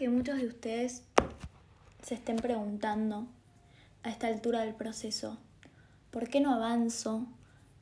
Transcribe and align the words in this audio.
que 0.00 0.08
muchos 0.08 0.38
de 0.38 0.46
ustedes 0.46 1.02
se 2.00 2.14
estén 2.14 2.36
preguntando 2.36 3.26
a 4.02 4.08
esta 4.08 4.28
altura 4.28 4.60
del 4.60 4.74
proceso, 4.74 5.36
¿por 6.10 6.30
qué 6.30 6.40
no 6.40 6.54
avanzo? 6.54 7.26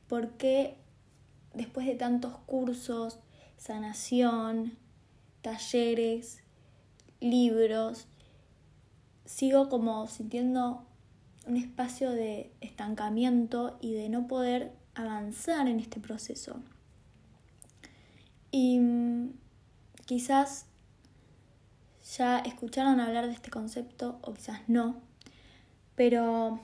¿Por 0.09 0.31
qué 0.31 0.75
después 1.53 1.87
de 1.87 1.95
tantos 1.95 2.35
cursos, 2.39 3.19
sanación, 3.55 4.77
talleres, 5.41 6.43
libros, 7.21 8.07
sigo 9.23 9.69
como 9.69 10.05
sintiendo 10.07 10.85
un 11.47 11.55
espacio 11.55 12.11
de 12.11 12.51
estancamiento 12.59 13.77
y 13.79 13.93
de 13.93 14.09
no 14.09 14.27
poder 14.27 14.73
avanzar 14.93 15.69
en 15.69 15.79
este 15.79 16.01
proceso? 16.01 16.59
Y 18.51 18.77
mm, 18.77 19.29
quizás 20.05 20.65
ya 22.17 22.39
escucharon 22.39 22.99
hablar 22.99 23.27
de 23.27 23.33
este 23.33 23.51
concepto 23.51 24.19
o 24.21 24.33
quizás 24.33 24.61
no, 24.67 24.95
pero 25.95 26.59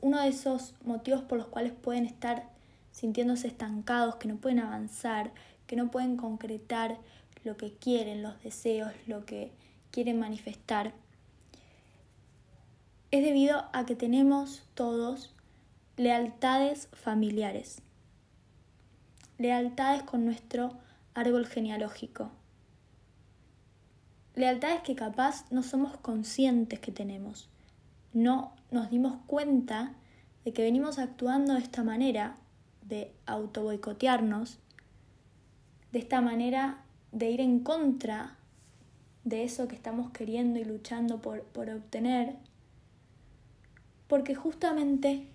uno 0.00 0.20
de 0.20 0.28
esos 0.28 0.74
motivos 0.84 1.22
por 1.22 1.38
los 1.38 1.48
cuales 1.48 1.72
pueden 1.72 2.06
estar 2.06 2.48
sintiéndose 2.92 3.48
estancados, 3.48 4.16
que 4.16 4.28
no 4.28 4.36
pueden 4.36 4.60
avanzar, 4.60 5.32
que 5.66 5.76
no 5.76 5.90
pueden 5.90 6.16
concretar 6.16 6.98
lo 7.44 7.56
que 7.56 7.72
quieren, 7.72 8.22
los 8.22 8.40
deseos, 8.42 8.92
lo 9.06 9.24
que 9.24 9.50
quieren 9.90 10.18
manifestar, 10.18 10.92
es 13.10 13.24
debido 13.24 13.64
a 13.72 13.86
que 13.86 13.96
tenemos 13.96 14.62
todos 14.74 15.34
lealtades 15.96 16.88
familiares, 16.92 17.82
lealtades 19.38 20.04
con 20.04 20.24
nuestro 20.24 20.78
árbol 21.14 21.46
genealógico, 21.46 22.30
lealtades 24.40 24.82
que 24.82 24.94
capaz 24.94 25.50
no 25.50 25.62
somos 25.62 25.96
conscientes 25.98 26.80
que 26.80 26.92
tenemos, 26.92 27.48
no 28.12 28.54
nos 28.70 28.90
dimos 28.90 29.18
cuenta 29.26 29.94
de 30.44 30.52
que 30.52 30.62
venimos 30.62 30.98
actuando 30.98 31.54
de 31.54 31.60
esta 31.60 31.84
manera, 31.84 32.36
de 32.82 33.12
auto 33.26 33.62
boicotearnos, 33.62 34.58
de 35.92 35.98
esta 35.98 36.20
manera 36.20 36.82
de 37.12 37.30
ir 37.30 37.40
en 37.40 37.60
contra 37.60 38.36
de 39.24 39.44
eso 39.44 39.68
que 39.68 39.74
estamos 39.74 40.10
queriendo 40.12 40.58
y 40.58 40.64
luchando 40.64 41.20
por 41.20 41.70
obtener, 41.70 42.36
porque 44.06 44.34
justamente 44.34 45.28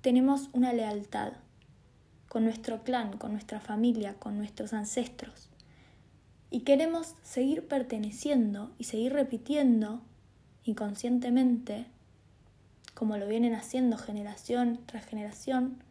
tenemos 0.00 0.48
una 0.52 0.72
lealtad 0.72 1.32
con 2.28 2.44
nuestro 2.44 2.82
clan, 2.82 3.16
con 3.16 3.32
nuestra 3.32 3.60
familia, 3.60 4.14
con 4.14 4.38
nuestros 4.38 4.72
ancestros. 4.72 5.53
Y 6.54 6.60
queremos 6.60 7.16
seguir 7.24 7.66
perteneciendo 7.66 8.70
y 8.78 8.84
seguir 8.84 9.12
repitiendo 9.12 10.02
inconscientemente 10.62 11.86
como 12.94 13.16
lo 13.16 13.26
vienen 13.26 13.56
haciendo 13.56 13.98
generación 13.98 14.78
tras 14.86 15.04
generación, 15.04 15.82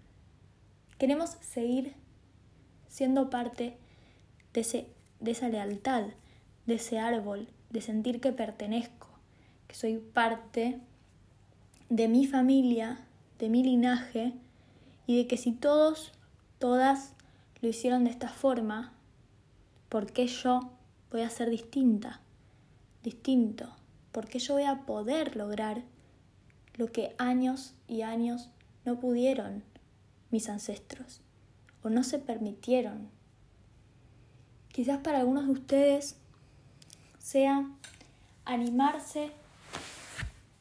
queremos 0.97 1.31
seguir 1.41 1.95
siendo 2.87 3.29
parte 3.29 3.75
de, 4.53 4.61
ese, 4.61 4.87
de 5.19 5.31
esa 5.31 5.49
lealtad, 5.49 6.05
de 6.65 6.75
ese 6.75 6.97
árbol, 6.97 7.49
de 7.69 7.81
sentir 7.81 8.21
que 8.21 8.31
pertenezco, 8.31 9.09
que 9.67 9.75
soy 9.75 9.97
parte 9.97 10.79
de 11.89 12.07
mi 12.07 12.25
familia, 12.25 12.99
de 13.37 13.49
mi 13.49 13.63
linaje, 13.63 14.31
y 15.07 15.17
de 15.17 15.27
que 15.27 15.35
si 15.35 15.51
todos, 15.51 16.13
todas 16.57 17.11
lo 17.59 17.67
hicieron 17.67 18.05
de 18.05 18.11
esta 18.11 18.29
forma, 18.29 18.93
¿por 19.93 20.11
qué 20.11 20.25
yo 20.25 20.71
voy 21.11 21.21
a 21.21 21.29
ser 21.29 21.51
distinta? 21.51 22.19
Distinto. 23.03 23.75
¿Por 24.11 24.27
qué 24.27 24.39
yo 24.39 24.55
voy 24.55 24.63
a 24.63 24.87
poder 24.87 25.35
lograr 25.35 25.83
lo 26.73 26.91
que 26.91 27.13
años 27.19 27.75
y 27.87 28.01
años 28.01 28.49
no 28.85 28.99
pudieron 28.99 29.63
mis 30.31 30.49
ancestros 30.49 31.21
o 31.83 31.91
no 31.91 32.03
se 32.03 32.17
permitieron. 32.17 33.07
Quizás 34.69 34.97
para 34.97 35.19
algunos 35.19 35.45
de 35.45 35.51
ustedes 35.51 36.15
sea 37.19 37.69
animarse 38.45 39.29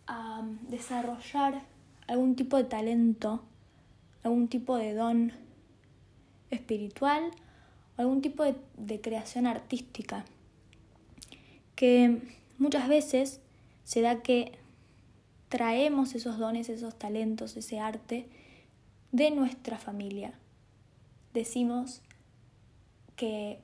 a 0.07 0.43
desarrollar 0.69 1.63
algún 2.07 2.37
tipo 2.37 2.59
de 2.59 2.65
talento, 2.65 3.43
algún 4.25 4.49
tipo 4.49 4.77
de 4.77 4.93
don 4.93 5.33
espiritual 6.51 7.33
algún 7.97 8.23
tipo 8.23 8.45
de, 8.45 8.57
de 8.77 9.01
creación 9.01 9.47
artística 9.47 10.25
que 11.77 12.23
muchas 12.59 12.89
veces 12.89 13.41
se 13.85 14.01
da 14.01 14.23
que 14.23 14.53
traemos 15.49 16.15
esos 16.15 16.39
dones, 16.39 16.69
esos 16.69 16.99
talentos, 16.99 17.57
ese 17.57 17.81
arte 17.81 18.29
de 19.11 19.31
nuestra 19.31 19.79
familia. 19.79 20.33
Decimos 21.35 22.03
que 23.17 23.59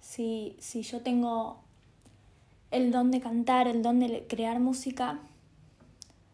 si, 0.00 0.56
si 0.60 0.82
yo 0.82 1.00
tengo 1.00 1.60
el 2.70 2.90
don 2.90 3.10
de 3.10 3.20
cantar, 3.20 3.68
el 3.68 3.82
don 3.82 4.00
de 4.00 4.26
crear 4.28 4.60
música, 4.60 5.20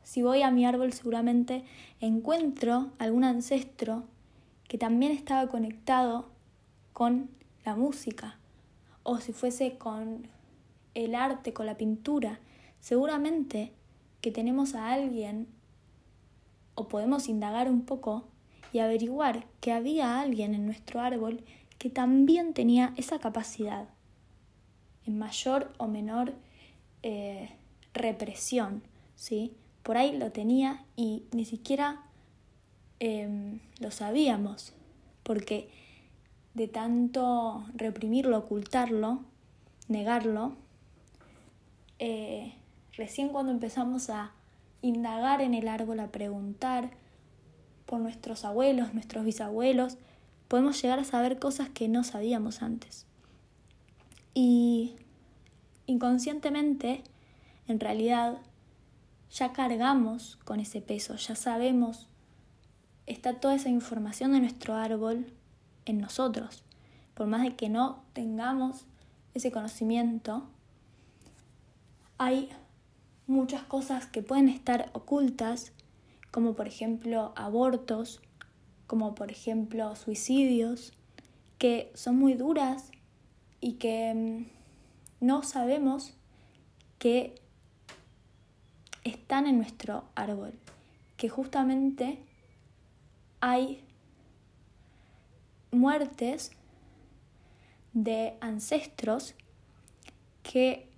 si 0.03 0.23
voy 0.23 0.43
a 0.43 0.51
mi 0.51 0.67
árbol 0.67 0.93
seguramente 0.93 1.65
encuentro 2.01 2.91
algún 2.99 3.25
ancestro 3.25 4.05
que 4.67 4.77
también 4.77 5.13
estaba 5.13 5.47
conectado 5.49 6.30
con 7.01 7.31
la 7.65 7.77
música, 7.77 8.37
o 9.05 9.21
si 9.21 9.33
fuese 9.33 9.79
con 9.79 10.29
el 10.93 11.15
arte, 11.15 11.55
con 11.55 11.65
la 11.65 11.79
pintura, 11.79 12.41
seguramente 12.79 13.73
que 14.21 14.31
tenemos 14.31 14.75
a 14.75 14.93
alguien 14.93 15.49
o 16.75 16.89
podemos 16.89 17.31
indagar 17.31 17.71
un 17.71 17.87
poco 17.87 18.29
y 18.75 18.81
averiguar 18.81 19.47
que 19.63 19.73
había 19.73 20.21
alguien 20.21 20.55
en 20.55 20.67
nuestro 20.67 21.01
árbol 21.01 21.43
que 21.79 21.89
también 21.89 22.53
tenía 22.53 22.93
esa 22.99 23.19
capacidad, 23.19 23.89
en 25.07 25.19
mayor 25.19 25.73
o 25.79 25.89
menor 25.89 26.35
eh, 27.03 27.49
represión, 27.95 28.83
¿sí? 29.17 29.55
Por 29.83 29.97
ahí 29.97 30.19
lo 30.19 30.33
tenía 30.33 30.85
y 30.97 31.23
ni 31.33 31.47
siquiera 31.47 32.03
em, 32.99 33.61
lo 33.79 33.91
sabíamos, 33.91 34.75
porque 35.23 35.80
de 36.61 36.69
tanto 36.69 37.65
reprimirlo, 37.75 38.37
ocultarlo, 38.37 39.21
negarlo, 39.89 40.57
eh, 41.99 42.53
Recién 42.93 43.31
cuando 43.31 43.51
empezamos 43.51 44.11
a 44.11 44.33
indagar 44.83 45.41
en 45.41 45.55
el 45.55 45.69
árbol, 45.69 46.01
a 46.01 46.09
preguntar 46.09 46.91
por 47.87 47.99
nuestros 47.99 48.45
abuelos, 48.45 48.93
nuestros 48.93 49.25
bisabuelos, 49.25 49.97
podemos 50.49 50.83
llegar 50.83 50.99
a 50.99 51.05
saber 51.05 51.39
cosas 51.39 51.71
que 51.71 51.89
no 51.89 52.05
sabíamos 52.05 52.61
antes. 52.61 53.07
Y 54.35 54.97
inconscientemente, 55.87 57.03
en 57.69 57.81
realidad, 57.81 58.37
ya 59.31 59.55
cargamos 59.55 60.37
con 60.45 60.61
ese 60.61 60.83
peso, 60.83 61.17
ya 61.17 61.37
sabemos, 61.37 62.07
está 63.07 63.41
toda 63.41 63.55
esa 63.55 63.71
información 63.71 64.33
de 64.33 64.41
nuestro 64.41 64.75
árbol 64.75 65.33
en 65.85 65.99
nosotros. 65.99 66.65
Por 67.15 67.27
más 67.27 67.43
de 67.43 67.57
que 67.57 67.69
no 67.69 68.03
tengamos 68.13 68.87
ese 69.35 69.53
conocimiento, 69.53 70.49
hay 72.19 72.51
muchas 73.27 73.63
cosas 73.63 74.07
que 74.07 74.23
pueden 74.23 74.49
estar 74.49 74.91
ocultas, 74.93 75.73
como 76.31 76.55
por 76.55 76.67
ejemplo 76.67 77.33
abortos, 77.37 78.21
como 78.87 79.15
por 79.15 79.31
ejemplo 79.31 79.95
suicidios, 79.97 80.93
que 81.59 81.93
son 81.95 82.17
muy 82.17 82.35
duras 82.35 82.91
y 83.61 83.75
que 83.75 84.15
mm, 85.21 85.25
no 85.25 85.43
sabemos 85.43 86.15
que 86.99 87.41
están 89.05 89.47
en 89.47 89.57
nuestro 89.59 90.05
árbol, 90.15 90.53
que 91.17 91.29
justamente 91.29 92.19
hay 93.41 93.85
muertes 95.73 96.53
de 97.93 98.35
ancestros 98.41 99.35
que 100.43 100.89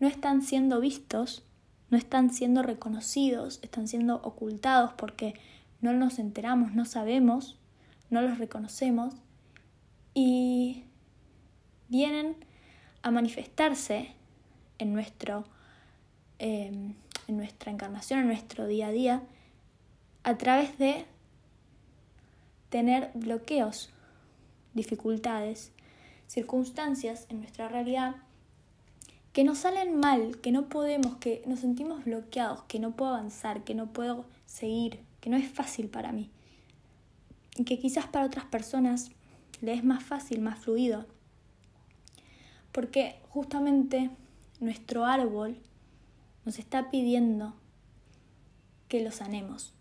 no 0.00 0.08
están 0.08 0.42
siendo 0.42 0.80
vistos 0.80 1.46
no 1.90 1.96
están 1.96 2.30
siendo 2.30 2.62
reconocidos, 2.62 3.60
están 3.62 3.88
siendo 3.88 4.16
ocultados 4.16 4.92
porque 4.94 5.34
no 5.80 5.92
nos 5.92 6.18
enteramos, 6.18 6.74
no 6.74 6.84
sabemos, 6.84 7.56
no 8.10 8.22
los 8.22 8.38
reconocemos 8.38 9.14
y 10.14 10.84
vienen 11.88 12.36
a 13.02 13.10
manifestarse 13.10 14.14
en, 14.78 14.92
nuestro, 14.94 15.44
em, 16.38 16.94
en 17.28 17.36
nuestra 17.36 17.70
encarnación, 17.70 18.20
en 18.20 18.26
nuestro 18.26 18.66
día 18.66 18.88
a 18.88 18.92
día, 18.92 19.22
a 20.24 20.36
través 20.36 20.76
de 20.78 21.06
tener 22.76 23.10
bloqueos, 23.14 23.88
dificultades, 24.74 25.72
circunstancias 26.26 27.24
en 27.30 27.38
nuestra 27.38 27.68
realidad 27.68 28.16
que 29.32 29.44
nos 29.44 29.60
salen 29.60 29.98
mal, 29.98 30.42
que 30.42 30.52
no 30.52 30.68
podemos, 30.68 31.16
que 31.16 31.42
nos 31.46 31.60
sentimos 31.60 32.04
bloqueados, 32.04 32.64
que 32.64 32.78
no 32.78 32.90
puedo 32.90 33.14
avanzar, 33.14 33.64
que 33.64 33.74
no 33.74 33.94
puedo 33.94 34.26
seguir, 34.44 35.00
que 35.22 35.30
no 35.30 35.38
es 35.38 35.48
fácil 35.48 35.88
para 35.88 36.12
mí. 36.12 36.28
Y 37.56 37.64
que 37.64 37.78
quizás 37.78 38.08
para 38.08 38.26
otras 38.26 38.44
personas 38.44 39.10
le 39.62 39.72
es 39.72 39.82
más 39.82 40.04
fácil, 40.04 40.42
más 40.42 40.58
fluido. 40.58 41.06
Porque 42.72 43.18
justamente 43.30 44.10
nuestro 44.60 45.06
árbol 45.06 45.56
nos 46.44 46.58
está 46.58 46.90
pidiendo 46.90 47.54
que 48.88 49.02
lo 49.02 49.12
sanemos, 49.12 49.72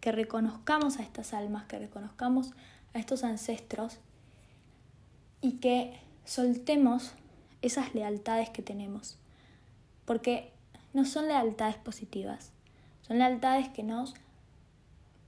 que 0.00 0.12
reconozcamos 0.12 0.98
a 0.98 1.02
estas 1.02 1.34
almas, 1.34 1.66
que 1.66 1.78
reconozcamos 1.78 2.52
a 2.94 2.98
estos 2.98 3.24
ancestros 3.24 3.98
y 5.40 5.52
que 5.54 5.98
soltemos 6.24 7.12
esas 7.62 7.94
lealtades 7.94 8.50
que 8.50 8.62
tenemos. 8.62 9.18
Porque 10.04 10.52
no 10.92 11.04
son 11.04 11.28
lealtades 11.28 11.76
positivas, 11.76 12.52
son 13.02 13.18
lealtades 13.18 13.68
que 13.68 13.82
nos 13.82 14.14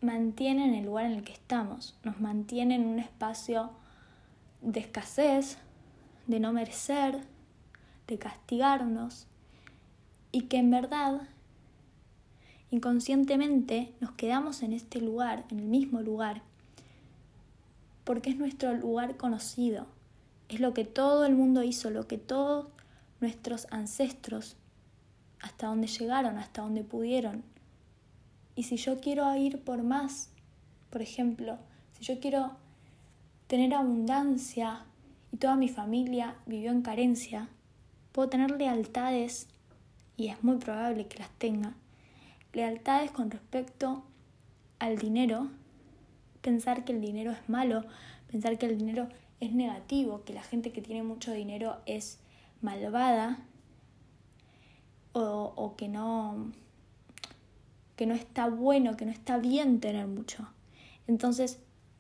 mantienen 0.00 0.70
en 0.70 0.74
el 0.76 0.86
lugar 0.86 1.06
en 1.06 1.12
el 1.12 1.24
que 1.24 1.32
estamos, 1.32 1.98
nos 2.04 2.20
mantienen 2.20 2.82
en 2.82 2.88
un 2.88 2.98
espacio 2.98 3.70
de 4.62 4.80
escasez, 4.80 5.58
de 6.26 6.40
no 6.40 6.52
merecer, 6.52 7.20
de 8.06 8.18
castigarnos, 8.18 9.26
y 10.32 10.42
que 10.42 10.58
en 10.58 10.70
verdad 10.70 11.22
inconscientemente 12.70 13.92
nos 14.00 14.12
quedamos 14.12 14.62
en 14.62 14.72
este 14.72 15.00
lugar, 15.00 15.44
en 15.50 15.58
el 15.58 15.66
mismo 15.66 16.00
lugar, 16.00 16.42
porque 18.04 18.30
es 18.30 18.36
nuestro 18.36 18.74
lugar 18.74 19.16
conocido, 19.16 19.86
es 20.48 20.60
lo 20.60 20.74
que 20.74 20.84
todo 20.84 21.24
el 21.24 21.34
mundo 21.34 21.62
hizo, 21.62 21.90
lo 21.90 22.06
que 22.06 22.18
todos 22.18 22.66
nuestros 23.20 23.66
ancestros, 23.70 24.56
hasta 25.40 25.66
donde 25.66 25.86
llegaron, 25.86 26.38
hasta 26.38 26.62
donde 26.62 26.84
pudieron. 26.84 27.42
Y 28.54 28.64
si 28.64 28.76
yo 28.76 29.00
quiero 29.00 29.34
ir 29.36 29.62
por 29.62 29.82
más, 29.82 30.30
por 30.90 31.02
ejemplo, 31.02 31.58
si 31.98 32.04
yo 32.04 32.20
quiero 32.20 32.52
tener 33.46 33.74
abundancia 33.74 34.84
y 35.32 35.36
toda 35.36 35.56
mi 35.56 35.68
familia 35.68 36.36
vivió 36.46 36.70
en 36.70 36.82
carencia, 36.82 37.48
puedo 38.12 38.28
tener 38.28 38.50
lealtades, 38.50 39.48
y 40.16 40.28
es 40.28 40.42
muy 40.44 40.56
probable 40.56 41.06
que 41.06 41.18
las 41.18 41.30
tenga, 41.38 41.74
lealtades 42.52 43.10
con 43.10 43.30
respecto 43.30 44.04
al 44.78 44.98
dinero, 44.98 45.48
pensar 46.40 46.84
que 46.84 46.92
el 46.92 47.00
dinero 47.00 47.32
es 47.32 47.48
malo, 47.48 47.84
pensar 48.30 48.58
que 48.58 48.66
el 48.66 48.78
dinero 48.78 49.08
es 49.40 49.52
negativo, 49.52 50.24
que 50.24 50.32
la 50.32 50.42
gente 50.42 50.72
que 50.72 50.82
tiene 50.82 51.02
mucho 51.02 51.32
dinero 51.32 51.78
es 51.86 52.18
malvada 52.62 53.38
o, 55.12 55.52
o 55.56 55.76
que 55.76 55.88
no 55.88 56.52
que 57.96 58.06
no 58.06 58.14
está 58.14 58.48
bueno, 58.48 58.96
que 58.96 59.04
no 59.04 59.12
está 59.12 59.36
bien 59.36 59.78
tener 59.78 60.06
mucho. 60.06 60.48
Entonces, 61.06 61.58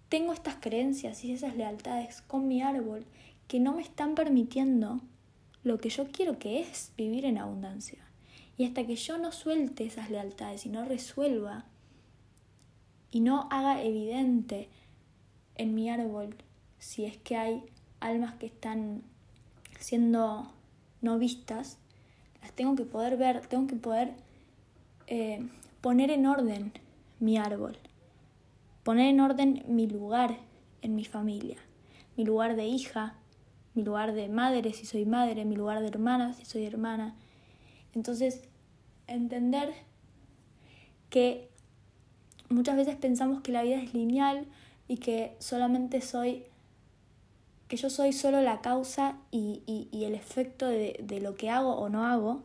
tengo 0.08 0.32
estas 0.32 0.54
creencias 0.54 1.24
y 1.24 1.32
esas 1.32 1.56
lealtades 1.56 2.22
con 2.22 2.48
mi 2.48 2.62
árbol 2.62 3.04
que 3.48 3.60
no 3.60 3.74
me 3.74 3.82
están 3.82 4.14
permitiendo 4.14 5.02
lo 5.62 5.78
que 5.78 5.90
yo 5.90 6.06
quiero 6.10 6.38
que 6.38 6.60
es 6.60 6.92
vivir 6.96 7.26
en 7.26 7.36
abundancia. 7.36 7.98
Y 8.60 8.66
hasta 8.66 8.86
que 8.86 8.94
yo 8.94 9.16
no 9.16 9.32
suelte 9.32 9.86
esas 9.86 10.10
lealtades 10.10 10.66
y 10.66 10.68
no 10.68 10.84
resuelva 10.84 11.64
y 13.10 13.20
no 13.20 13.48
haga 13.50 13.82
evidente 13.82 14.68
en 15.54 15.74
mi 15.74 15.88
árbol 15.88 16.36
si 16.78 17.06
es 17.06 17.16
que 17.16 17.38
hay 17.38 17.64
almas 18.00 18.34
que 18.34 18.44
están 18.44 19.00
siendo 19.78 20.52
no 21.00 21.18
vistas, 21.18 21.78
las 22.42 22.52
tengo 22.52 22.76
que 22.76 22.84
poder 22.84 23.16
ver, 23.16 23.46
tengo 23.46 23.66
que 23.66 23.76
poder 23.76 24.12
eh, 25.06 25.40
poner 25.80 26.10
en 26.10 26.26
orden 26.26 26.74
mi 27.18 27.38
árbol, 27.38 27.78
poner 28.82 29.08
en 29.08 29.20
orden 29.20 29.64
mi 29.68 29.86
lugar 29.86 30.36
en 30.82 30.96
mi 30.96 31.06
familia, 31.06 31.56
mi 32.14 32.26
lugar 32.26 32.56
de 32.56 32.66
hija, 32.66 33.14
mi 33.72 33.84
lugar 33.84 34.12
de 34.12 34.28
madre 34.28 34.74
si 34.74 34.84
soy 34.84 35.06
madre, 35.06 35.46
mi 35.46 35.56
lugar 35.56 35.80
de 35.80 35.88
hermana 35.88 36.34
si 36.34 36.44
soy 36.44 36.66
hermana. 36.66 37.14
Entonces, 37.94 38.49
entender 39.14 39.74
que 41.10 41.50
muchas 42.48 42.76
veces 42.76 42.96
pensamos 42.96 43.42
que 43.42 43.52
la 43.52 43.62
vida 43.62 43.76
es 43.76 43.94
lineal 43.94 44.46
y 44.88 44.98
que 44.98 45.36
solamente 45.38 46.00
soy, 46.00 46.44
que 47.68 47.76
yo 47.76 47.90
soy 47.90 48.12
solo 48.12 48.40
la 48.42 48.60
causa 48.60 49.18
y, 49.30 49.62
y, 49.66 50.04
el 50.04 50.14
efecto 50.14 50.66
de, 50.66 51.00
de 51.02 51.20
lo 51.20 51.36
que 51.36 51.50
hago 51.50 51.76
o 51.76 51.88
no 51.88 52.04
hago, 52.06 52.42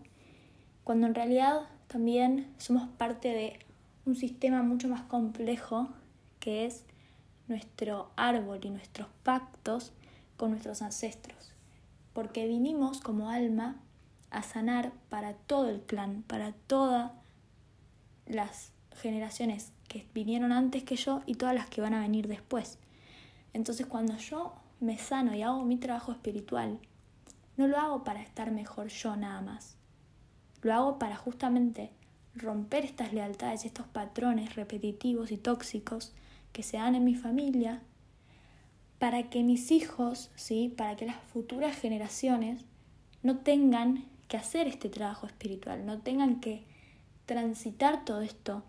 cuando 0.84 1.08
en 1.08 1.16
realidad 1.16 1.62
también 1.88 2.54
somos 2.58 2.88
parte 2.90 3.30
de 3.30 3.60
un 4.06 4.16
sistema 4.16 4.62
mucho 4.62 4.88
más 4.88 5.02
complejo 5.04 5.90
que 6.40 6.66
es 6.66 6.84
nuestro 7.48 8.12
árbol 8.16 8.60
y 8.64 8.70
nuestros 8.70 9.08
pactos 9.24 9.92
con 10.38 10.52
nuestros 10.52 10.82
ancestros, 10.82 11.54
porque 12.14 12.48
vinimos 12.48 13.02
como 13.02 13.30
alma 13.30 13.78
a 14.36 14.44
sanar 14.44 14.92
para 15.10 15.34
todo 15.34 15.70
el 15.70 15.82
clan, 15.82 16.24
para 16.24 16.52
todas 16.52 17.12
las 18.26 18.74
generaciones 18.92 19.72
que 19.88 20.08
vinieron 20.14 20.52
antes 20.52 20.84
que 20.84 20.98
yo 20.98 21.22
y 21.26 21.36
todas 21.36 21.56
las 21.56 21.70
que 21.70 21.82
van 21.82 21.94
a 21.94 22.02
venir 22.02 22.28
después. 22.28 22.78
Entonces 23.54 23.86
cuando 23.86 24.18
yo 24.18 24.54
me 24.82 24.98
sano 24.98 25.34
y 25.34 25.42
hago 25.42 25.64
mi 25.64 25.78
trabajo 25.78 26.12
espiritual, 26.12 26.80
no 27.56 27.68
lo 27.68 27.78
hago 27.78 28.04
para 28.04 28.22
estar 28.22 28.52
mejor 28.52 28.88
yo 28.90 29.16
nada 29.16 29.42
más. 29.42 29.78
Lo 30.62 30.74
hago 30.74 31.00
para 31.00 31.16
justamente 31.16 31.92
romper 32.34 32.84
estas 32.84 33.14
lealtades, 33.14 33.64
estos 33.64 33.88
patrones 33.88 34.56
repetitivos 34.56 35.32
y 35.32 35.38
tóxicos 35.38 36.14
que 36.52 36.64
se 36.64 36.76
dan 36.76 36.96
en 36.96 37.06
mi 37.06 37.16
familia, 37.16 37.82
para 39.00 39.30
que 39.30 39.44
mis 39.44 39.72
hijos, 39.72 40.32
¿sí? 40.36 40.74
para 40.76 40.98
que 40.98 41.06
las 41.06 41.18
futuras 41.18 41.78
generaciones 41.78 42.66
no 43.24 43.38
tengan 43.38 44.06
que 44.28 44.38
hacer 44.38 44.68
este 44.68 44.90
trabajo 44.90 45.28
espiritual, 45.28 45.86
no 45.86 46.00
tengan 46.00 46.40
que 46.40 46.66
transitar 47.26 48.06
todo 48.06 48.22
esto, 48.22 48.64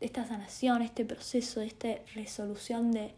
esta 0.00 0.26
sanación, 0.26 0.82
este 0.82 1.04
proceso, 1.04 1.60
esta 1.60 1.88
resolución 2.14 2.92
de, 2.92 3.14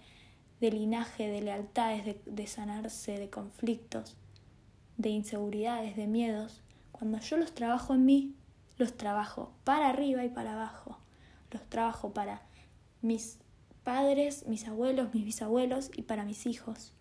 de 0.61 0.71
linaje, 0.71 1.29
de 1.29 1.41
lealtades, 1.41 2.05
de, 2.05 2.21
de 2.27 2.47
sanarse 2.47 3.19
de 3.19 3.31
conflictos, 3.31 4.17
de 4.97 5.11
inseguridades, 5.11 5.97
de 5.97 6.07
miedos. 6.07 6.63
Cuando 6.93 7.19
yo 7.19 7.37
los 7.37 7.55
trabajo 7.55 7.95
en 7.95 8.05
mí, 8.05 8.35
los 8.77 8.97
trabajo 8.97 9.53
para 9.65 9.89
arriba 9.89 10.25
y 10.25 10.29
para 10.29 10.55
abajo. 10.55 10.99
Los 11.51 11.63
trabajo 11.69 12.13
para 12.13 12.43
mis 13.03 13.39
padres, 13.85 14.47
mis 14.47 14.67
abuelos, 14.67 15.15
mis 15.15 15.25
bisabuelos 15.25 15.91
y 15.95 16.03
para 16.03 16.25
mis 16.25 16.47
hijos. 16.47 16.93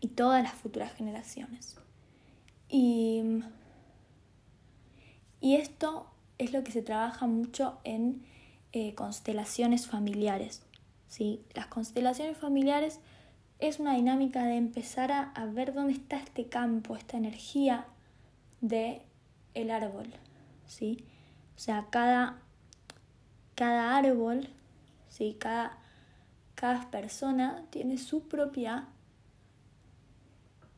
Y 0.00 0.08
todas 0.08 0.42
las 0.42 0.54
futuras 0.54 0.92
generaciones. 0.94 1.76
Y, 2.72 3.22
y 5.42 5.56
esto 5.56 6.06
es 6.38 6.54
lo 6.54 6.64
que 6.64 6.72
se 6.72 6.80
trabaja 6.80 7.26
mucho 7.26 7.78
en 7.84 8.24
eh, 8.72 8.94
constelaciones 8.94 9.86
familiares. 9.86 10.62
¿sí? 11.06 11.44
Las 11.52 11.66
constelaciones 11.66 12.38
familiares 12.38 12.98
es 13.58 13.78
una 13.78 13.94
dinámica 13.94 14.44
de 14.44 14.56
empezar 14.56 15.12
a, 15.12 15.32
a, 15.32 15.44
ver 15.44 15.74
dónde 15.74 15.92
está 15.92 16.16
este 16.16 16.46
campo, 16.46 16.96
esta 16.96 17.18
energía 17.18 17.86
de 18.62 19.02
el 19.52 19.70
árbol. 19.70 20.06
¿sí? 20.66 21.04
O 21.54 21.58
sea, 21.58 21.88
cada, 21.90 22.38
cada 23.54 23.98
árbol, 23.98 24.48
¿sí? 25.10 25.36
cada, 25.38 25.78
cada 26.54 26.90
persona 26.90 27.66
tiene 27.68 27.98
su 27.98 28.28
propia 28.28 28.88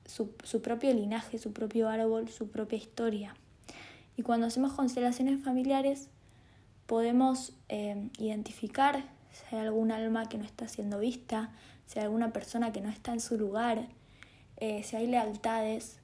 su, 0.07 0.63
propio 0.63 0.93
linaje, 0.93 1.39
su 1.39 1.53
propio 1.53 1.89
árbol, 1.89 2.29
su 2.29 2.51
propia 2.51 2.79
historia. 2.79 3.35
Y 4.17 4.23
cuando 4.23 4.47
hacemos 4.47 4.73
constelaciones 4.73 5.43
familiares 5.43 6.09
podemos 6.87 7.53
eh, 7.69 8.11
identificar 8.19 9.05
si 9.33 9.57
hay 9.57 9.63
algún 9.63 9.91
alma 9.91 10.29
que 10.29 10.39
no 10.39 10.45
está 10.45 10.69
siendo 10.69 10.99
vista, 10.99 11.51
si 11.87 11.99
hay 11.99 12.05
alguna 12.05 12.33
persona 12.33 12.73
que 12.73 12.81
no 12.81 12.91
está 12.91 13.13
en 13.13 13.21
su 13.21 13.39
lugar, 13.39 13.89
eh, 14.59 14.83
si 14.85 14.97
hay 14.97 15.07
lealtades 15.07 15.99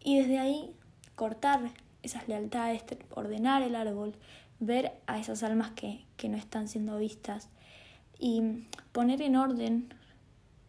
y 0.00 0.18
desde 0.18 0.38
ahí 0.38 0.74
cortar 1.14 1.60
esas 2.02 2.28
lealtades, 2.28 2.82
ordenar 3.10 3.62
el 3.62 3.74
árbol, 3.74 4.14
ver 4.60 4.92
a 5.06 5.18
esas 5.18 5.42
almas 5.42 5.72
que, 5.72 6.04
que 6.16 6.28
no 6.28 6.36
están 6.36 6.68
siendo 6.68 6.96
vistas 6.98 7.48
y 8.18 8.64
poner 8.92 9.20
en 9.20 9.36
orden 9.36 9.92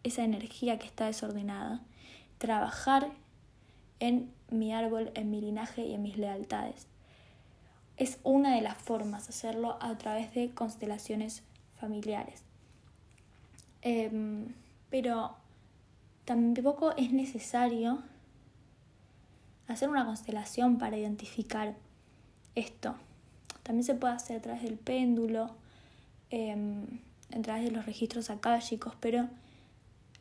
esa 0.02 0.24
energía 0.24 0.78
que 0.78 0.86
está 0.86 1.06
desordenada 1.06 1.80
trabajar 2.38 3.10
en 4.00 4.32
mi 4.50 4.72
árbol, 4.72 5.10
en 5.14 5.30
mi 5.30 5.40
linaje 5.40 5.84
y 5.84 5.94
en 5.94 6.02
mis 6.02 6.16
lealtades. 6.16 6.86
Es 7.96 8.18
una 8.22 8.54
de 8.54 8.60
las 8.60 8.76
formas 8.76 9.26
de 9.26 9.30
hacerlo 9.30 9.78
a 9.80 9.96
través 9.96 10.34
de 10.34 10.50
constelaciones 10.50 11.42
familiares. 11.78 12.42
Em, 13.82 14.46
pero 14.90 15.36
tampoco 16.24 16.92
es 16.96 17.12
necesario 17.12 18.02
hacer 19.68 19.88
una 19.88 20.04
constelación 20.04 20.78
para 20.78 20.96
identificar 20.96 21.74
esto. 22.54 22.94
También 23.62 23.84
se 23.84 23.94
puede 23.94 24.14
hacer 24.14 24.38
a 24.38 24.42
través 24.42 24.62
del 24.62 24.76
péndulo, 24.76 25.50
em, 26.30 26.86
a 27.34 27.40
través 27.42 27.64
de 27.64 27.70
los 27.70 27.86
registros 27.86 28.30
akáshicos, 28.30 28.94
pero 29.00 29.18
en 29.18 29.30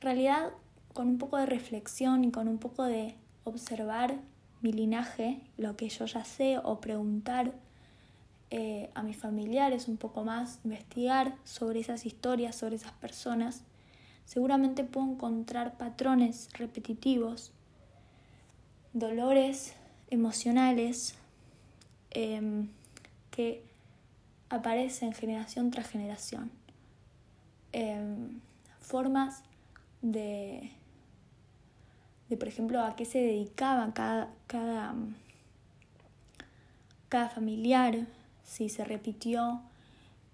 realidad 0.02 0.52
con 0.94 1.08
un 1.08 1.18
poco 1.18 1.38
de 1.38 1.46
reflexión 1.46 2.24
y 2.24 2.32
con 2.32 2.48
un 2.48 2.60
poco 2.60 2.84
de 2.84 3.16
observar 3.44 4.20
mi 4.62 4.72
linaje, 4.72 5.42
lo 5.58 5.76
que 5.76 5.90
yo 5.90 6.06
ya 6.06 6.24
sé, 6.24 6.58
o 6.58 6.80
preguntar 6.80 7.54
eh, 8.50 8.90
a 8.94 9.04
mis 9.04 9.18
familiares 9.18 9.88
un 9.88 9.98
poco 9.98 10.24
más, 10.24 10.60
investigar 10.64 11.36
sobre 11.44 11.80
esas 11.80 12.06
historias, 12.06 12.56
sobre 12.56 12.76
esas 12.76 12.94
personas, 12.94 13.64
seguramente 14.26 14.84
puedo 14.84 15.12
encontrar 15.12 15.78
patrones 15.78 16.50
repetitivos, 16.54 17.52
dolores 18.94 19.74
emocionales 20.10 21.16
em, 22.12 22.70
que 23.32 23.64
aparecen 24.50 25.14
generación 25.14 25.72
tras 25.72 25.90
generación, 25.90 26.52
em, 27.72 28.40
formas 28.80 29.44
de, 30.04 30.72
de, 32.34 32.38
por 32.38 32.48
ejemplo, 32.48 32.82
a 32.82 32.96
qué 32.96 33.06
se 33.06 33.20
dedicaba 33.20 33.94
cada, 33.94 34.34
cada, 34.48 34.96
cada 37.10 37.30
familiar, 37.30 38.08
si 38.44 38.70
se 38.70 38.84
repitió 38.84 39.62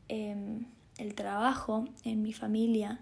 em, 0.07 0.65
el 0.97 1.13
trabajo 1.13 1.85
en 2.03 2.21
mi 2.21 2.33
familia 2.33 2.99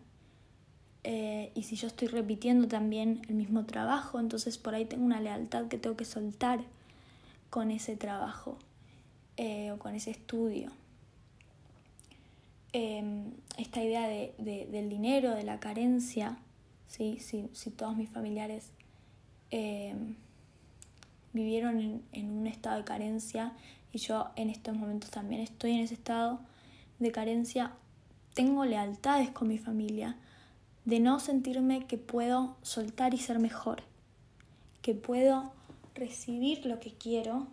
eh, 1.03 1.51
y 1.55 1.63
si 1.63 1.75
yo 1.75 1.87
estoy 1.87 2.07
repitiendo 2.07 2.67
también 2.67 3.21
el 3.29 3.35
mismo 3.35 3.65
trabajo, 3.65 4.19
entonces 4.19 4.57
por 4.57 4.75
ahí 4.75 4.85
tengo 4.85 5.05
una 5.05 5.21
lealtad 5.21 5.67
que 5.67 5.77
tengo 5.77 5.95
que 5.95 6.05
soltar 6.05 6.59
con 7.49 7.71
ese 7.71 7.95
trabajo 7.95 8.57
eh, 9.37 9.71
o 9.71 9.79
con 9.79 9.95
ese 9.95 10.11
estudio. 10.11 10.71
Em, 12.73 13.31
esta 13.57 13.83
idea 13.83 14.07
de, 14.07 14.33
del 14.69 14.89
dinero, 14.89 15.33
de 15.33 15.43
la 15.43 15.59
carencia, 15.59 16.37
¿sí? 16.87 17.19
si, 17.21 17.49
si 17.53 17.69
todos 17.69 17.95
mis 17.95 18.09
familiares 18.09 18.71
em, 19.51 20.15
vivieron 21.33 21.79
en, 21.79 22.03
en 22.11 22.31
un 22.31 22.47
estado 22.47 22.77
de 22.77 22.83
carencia 22.83 23.53
y 23.91 23.99
yo 23.99 24.29
en 24.35 24.49
estos 24.49 24.75
momentos 24.75 25.09
también 25.09 25.41
estoy 25.41 25.71
en 25.71 25.79
ese 25.79 25.93
estado 25.93 26.39
de 26.99 27.11
carencia, 27.11 27.73
tengo 28.33 28.65
lealtades 28.65 29.29
con 29.31 29.47
mi 29.47 29.57
familia, 29.57 30.17
de 30.85 30.99
no 30.99 31.19
sentirme 31.19 31.85
que 31.85 31.97
puedo 31.97 32.55
soltar 32.61 33.13
y 33.13 33.17
ser 33.17 33.39
mejor, 33.39 33.83
que 34.81 34.93
puedo 34.93 35.51
recibir 35.95 36.65
lo 36.65 36.79
que 36.79 36.93
quiero 36.93 37.47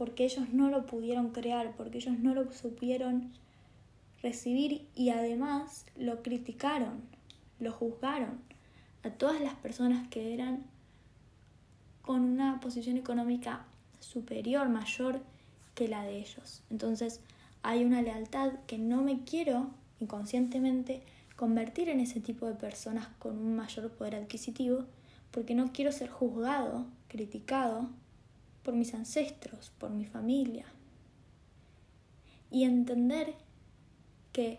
porque 0.00 0.24
ellos 0.24 0.48
no 0.50 0.70
lo 0.70 0.86
pudieron 0.86 1.28
crear, 1.28 1.74
porque 1.76 1.98
ellos 1.98 2.18
no 2.18 2.32
lo 2.34 2.50
supieron 2.52 3.32
recibir 4.22 4.88
y 4.94 5.10
además 5.10 5.84
lo 5.94 6.22
criticaron, 6.22 7.02
lo 7.58 7.70
juzgaron 7.70 8.40
a 9.02 9.10
todas 9.10 9.42
las 9.42 9.54
personas 9.56 10.08
que 10.08 10.32
eran 10.32 10.64
con 12.10 12.24
una 12.24 12.58
posición 12.58 12.96
económica 12.96 13.64
superior, 14.00 14.68
mayor 14.68 15.20
que 15.76 15.86
la 15.86 16.02
de 16.02 16.18
ellos. 16.18 16.64
Entonces 16.68 17.20
hay 17.62 17.84
una 17.84 18.02
lealtad 18.02 18.54
que 18.66 18.78
no 18.78 19.00
me 19.00 19.22
quiero 19.22 19.70
inconscientemente 20.00 21.04
convertir 21.36 21.88
en 21.88 22.00
ese 22.00 22.18
tipo 22.18 22.46
de 22.46 22.54
personas 22.54 23.06
con 23.20 23.38
un 23.38 23.54
mayor 23.54 23.92
poder 23.92 24.16
adquisitivo 24.16 24.86
porque 25.30 25.54
no 25.54 25.70
quiero 25.72 25.92
ser 25.92 26.10
juzgado, 26.10 26.84
criticado 27.06 27.88
por 28.64 28.74
mis 28.74 28.92
ancestros, 28.92 29.70
por 29.78 29.90
mi 29.90 30.04
familia. 30.04 30.64
Y 32.50 32.64
entender 32.64 33.34
que 34.32 34.58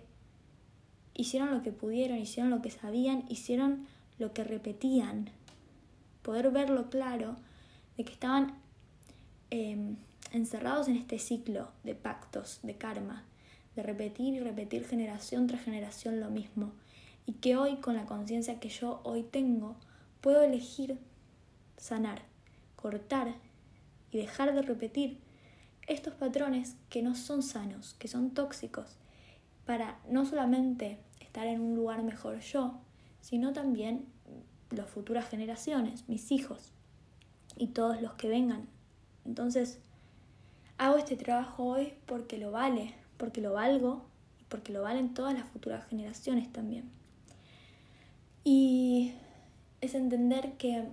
hicieron 1.13 1.51
lo 1.51 1.63
que 1.63 1.74
pudieron, 1.74 2.17
hicieron 2.17 2.50
lo 2.50 2.62
que 2.62 2.72
sabían, 2.72 3.25
hicieron 3.27 3.88
lo 4.20 4.31
que 4.31 4.46
repetían. 4.46 5.31
Poder 6.22 6.51
verlo 6.51 6.90
claro 6.90 7.36
de 7.98 8.06
que 8.06 8.13
estaban 8.13 8.56
em, 9.50 9.98
encerrados 10.32 10.88
en 10.88 10.96
este 10.96 11.20
ciclo 11.20 11.70
de 11.84 11.96
pactos, 11.96 12.60
de 12.63 12.78
karma, 12.78 13.24
de 13.75 13.84
repetir 13.84 14.34
y 14.34 14.40
repetir 14.40 14.86
generación 14.86 15.48
tras 15.48 15.63
generación 15.63 16.20
lo 16.20 16.30
mismo. 16.30 16.74
Y 17.25 17.34
que 17.34 17.56
hoy, 17.56 17.78
con 17.78 17.96
la 17.96 18.06
conciencia 18.06 18.60
que 18.60 18.70
yo 18.70 19.01
hoy 19.04 19.24
tengo, 19.24 19.75
puedo 20.22 20.42
elegir 20.42 20.98
sanar, 21.78 22.22
cortar 22.75 23.36
y 24.12 24.18
dejar 24.18 24.54
de 24.54 24.62
repetir 24.62 25.20
estos 25.88 26.13
patrones 26.13 26.75
que 26.90 27.01
no 27.01 27.16
son 27.16 27.44
sanos, 27.44 27.96
que 27.96 28.08
son 28.08 28.32
tóxicos, 28.32 28.98
para 29.66 30.00
no 30.08 30.25
solamente 30.25 31.00
estar 31.20 31.48
en 31.48 31.62
un 31.62 31.75
lugar 31.75 32.04
mejor 32.04 32.40
yo, 32.40 32.80
sino 33.22 33.54
también 33.54 34.06
las 34.72 34.90
futuras 34.90 35.30
generaciones, 35.30 36.08
mis 36.08 36.32
hijos 36.32 36.72
y 37.58 37.68
todos 37.68 38.01
los 38.01 38.13
que 38.13 38.30
vengan. 38.30 38.68
Entonces, 39.25 39.80
hago 40.78 40.98
este 40.98 41.16
trabajo 41.16 41.63
hoy 41.63 41.94
porque 42.06 42.38
lo 42.38 42.51
vale, 42.51 42.96
porque 43.18 43.42
lo 43.42 43.54
valgo 43.54 44.06
y 44.40 44.44
porque 44.46 44.74
lo 44.74 44.82
valen 44.82 45.13
todas 45.13 45.34
las 45.34 45.48
futuras 45.48 45.88
generaciones 45.88 46.51
también. 46.51 46.90
Y 48.44 49.13
es 49.82 49.94
entender 49.96 50.54
que 50.54 50.88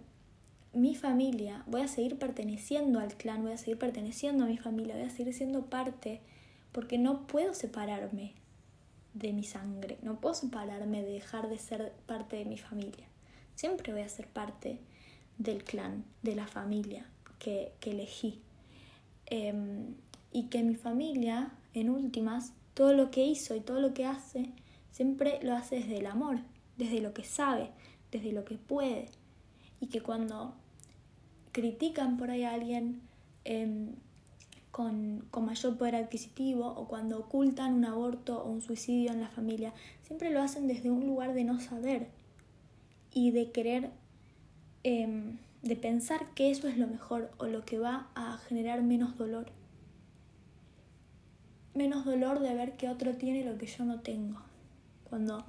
mi 0.73 0.95
familia, 0.95 1.65
voy 1.67 1.81
a 1.81 1.89
seguir 1.89 2.19
perteneciendo 2.19 3.01
al 3.01 3.15
clan, 3.15 3.43
voy 3.43 3.53
a 3.53 3.59
seguir 3.59 3.79
perteneciendo 3.79 4.45
a 4.45 4.49
mi 4.49 4.59
familia, 4.59 4.95
voy 4.97 5.07
a 5.07 5.11
seguir 5.11 5.33
siendo 5.33 5.67
parte, 5.67 6.21
porque 6.73 6.99
no 6.99 7.27
puedo 7.27 7.55
separarme 7.55 8.35
de 9.15 9.33
mi 9.33 9.45
sangre, 9.45 9.99
no 10.03 10.21
puedo 10.21 10.35
separarme 10.35 11.03
de 11.03 11.13
dejar 11.13 11.49
de 11.49 11.59
ser 11.59 11.93
parte 12.07 12.37
de 12.37 12.45
mi 12.45 12.59
familia. 12.59 13.08
Siempre 13.59 13.93
voy 13.93 14.03
a 14.03 14.09
ser 14.09 14.29
parte 14.29 14.79
del 15.37 15.65
clan, 15.65 16.05
de 16.23 16.37
la 16.37 16.47
familia 16.47 17.07
que, 17.41 17.73
que 17.81 17.91
elegí. 17.91 18.41
Em, 19.27 19.97
y 20.31 20.45
que 20.45 20.63
mi 20.63 20.77
familia, 20.77 21.51
en 21.75 21.91
últimas, 21.91 22.53
todo 22.75 22.93
lo 22.93 23.11
que 23.11 23.25
hizo 23.27 23.57
y 23.57 23.61
todo 23.61 23.81
lo 23.81 23.95
que 23.95 24.07
hace, 24.07 24.53
siempre 24.93 25.41
lo 25.43 25.57
hace 25.57 25.81
desde 25.81 25.99
el 25.99 26.07
amor, 26.07 26.39
desde 26.77 27.01
lo 27.01 27.13
que 27.13 27.25
sabe, 27.25 27.73
desde 28.13 28.31
lo 28.31 28.45
que 28.45 28.59
puede. 28.59 29.07
Y 29.81 29.89
que 29.89 30.03
cuando 30.03 30.55
critican 31.51 32.17
por 32.17 32.31
ahí 32.31 32.45
a 32.45 32.55
alguien 32.55 33.01
em, 33.43 33.97
con, 34.71 35.27
con, 35.33 35.47
mayor 35.47 35.77
poder 35.77 35.97
adquisitivo 35.97 36.65
o 36.65 36.87
cuando 36.87 37.19
ocultan 37.19 37.75
un 37.75 37.87
aborto 37.87 38.41
o 38.41 38.49
un 38.53 38.63
suicidio 38.63 39.11
en 39.11 39.21
la 39.21 39.31
familia, 39.31 39.75
siempre 40.03 40.31
lo 40.31 40.41
hacen 40.41 40.69
desde 40.69 40.93
un 40.93 41.05
lugar 41.05 41.35
de 41.35 41.43
no 41.43 41.59
saber 41.59 42.17
y 43.19 43.31
de 43.31 43.51
querer, 43.51 43.91
em, 44.85 45.39
de 45.63 45.77
pensar 45.77 46.35
que 46.35 46.51
eso 46.51 46.69
es 46.69 46.79
lo 46.79 46.87
mejor 46.87 47.31
o 47.39 47.47
lo 47.47 47.65
que 47.65 47.79
va 47.79 48.09
a 48.15 48.39
generar 48.39 48.83
menos 48.83 49.17
dolor 49.17 49.53
menos 51.79 52.05
dolor 52.05 52.41
de 52.41 52.55
ver 52.55 52.77
que 52.77 52.89
otro 52.89 53.15
tiene 53.15 53.45
lo 53.45 53.57
que 53.57 53.67
yo 53.67 53.85
no 53.85 54.01
tengo. 54.01 54.41
Cuando 55.09 55.45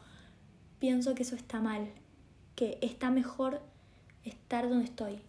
pienso 0.79 1.15
que 1.15 1.23
eso 1.23 1.35
está 1.35 1.59
mal, 1.59 1.89
que 2.55 2.77
está 2.81 3.09
mejor 3.09 3.61
estar 4.23 4.69
donde 4.69 4.85
estoy, 4.85 5.19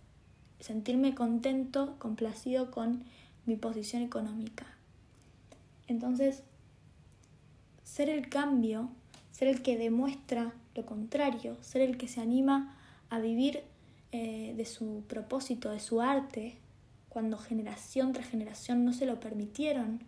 sentirme 0.60 1.14
contento, 1.14 1.96
complacido 1.98 2.70
con 2.70 3.04
mi 3.46 3.56
posición 3.56 4.02
económica. 4.02 4.66
Entonces, 5.88 6.42
ser 7.82 8.10
el 8.10 8.28
cambio, 8.28 8.90
ser 9.32 9.48
el 9.48 9.62
que 9.62 9.78
demuestra 9.78 10.52
lo 10.74 10.86
contrario, 10.86 11.56
ser 11.62 11.82
el 11.82 11.96
que 11.96 12.08
se 12.08 12.20
anima 12.20 12.76
a 13.08 13.18
vivir 13.18 13.62
eh, 14.12 14.54
de 14.56 14.64
su 14.64 15.04
propósito, 15.08 15.70
de 15.70 15.80
su 15.80 16.00
arte, 16.00 16.56
cuando 17.08 17.38
generación 17.38 18.12
tras 18.12 18.28
generación 18.28 18.84
no 18.84 18.92
se 18.92 19.06
lo 19.06 19.20
permitieron, 19.20 20.00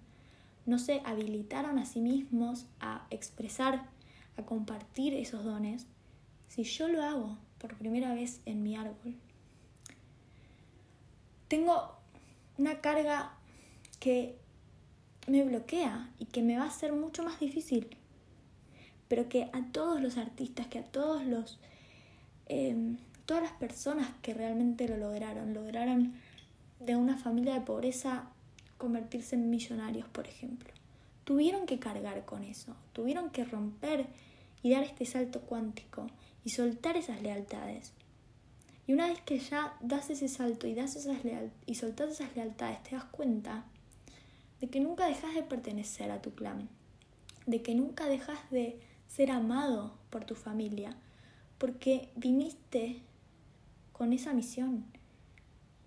no 0.67 0.79
se 0.79 1.03
habilitaron 1.05 1.79
a 1.79 1.87
sí 1.87 2.01
mismos 2.01 2.67
a 2.81 3.07
expresar, 3.11 3.85
a 4.37 4.43
compartir 4.43 5.15
esos 5.15 5.45
dones, 5.45 5.87
si 6.49 6.65
yo 6.65 6.89
lo 6.89 7.03
hago 7.03 7.39
por 7.59 7.77
primera 7.77 8.15
vez 8.15 8.41
en 8.47 8.63
mi 8.63 8.77
árbol, 8.77 9.17
tengo 11.49 11.97
una 12.57 12.81
carga 12.81 13.33
que 13.99 14.37
me 15.27 15.45
bloquea 15.45 16.11
y 16.19 16.27
que 16.27 16.43
me 16.43 16.59
va 16.59 16.65
a 16.65 16.71
ser 16.71 16.93
mucho 16.93 17.25
más 17.25 17.41
difícil, 17.41 17.97
pero 19.13 19.29
que 19.29 19.51
a 19.53 19.63
todos 19.73 20.01
los 20.01 20.17
artistas, 20.17 20.69
que 20.69 20.79
a 20.79 20.85
todos 20.85 21.23
los, 21.27 21.59
em, 22.47 22.97
todas 23.27 23.43
las 23.43 23.53
personas 23.53 24.09
que 24.23 24.33
realmente 24.33 24.89
lo 24.89 24.97
lograron, 24.97 25.53
lograron 25.53 26.15
de 26.81 26.97
una 26.97 27.19
familia 27.19 27.53
de 27.53 27.61
pobreza 27.61 28.31
convertirse 28.79 29.35
en 29.35 29.51
millonarios, 29.51 30.09
por 30.09 30.27
ejemplo. 30.27 30.73
Tuvieron 31.25 31.67
que 31.67 31.79
cargar 31.79 32.25
con 32.25 32.43
eso, 32.43 32.75
tuvieron 32.95 33.29
que 33.29 33.45
romper 33.45 34.07
y 34.63 34.71
dar 34.71 34.83
este 34.83 35.05
salto 35.05 35.43
cuántico 35.43 36.07
y 36.43 36.49
soltar 36.49 36.97
esas 36.97 37.21
lealtades. 37.21 37.93
Y 38.87 38.95
una 38.95 39.09
vez 39.09 39.21
que 39.21 39.39
ya 39.41 39.77
das 39.83 40.09
ese 40.09 40.29
salto 40.29 40.67
y, 40.67 40.75
das 40.75 40.97
esas 40.97 41.23
leal 41.23 41.53
y 41.67 41.75
soltás 41.75 42.13
esas 42.13 42.35
lealtades, 42.35 42.83
te 42.83 42.97
das 42.97 43.05
cuenta 43.05 43.67
de 44.63 44.71
que 44.71 44.81
nunca 44.81 45.05
dejas 45.05 45.35
de 45.35 45.43
pertenecer 45.43 46.11
a 46.11 46.23
tu 46.23 46.35
clan, 46.35 46.71
de 47.45 47.61
que 47.61 47.75
nunca 47.75 48.07
dejas 48.07 48.39
de 48.51 48.81
ser 49.15 49.31
amado 49.31 49.93
por 50.09 50.25
tu 50.25 50.35
familia, 50.35 50.97
porque 51.59 52.09
viniste 52.17 53.03
con 53.93 54.13
esa 54.15 54.33
misión 54.33 54.87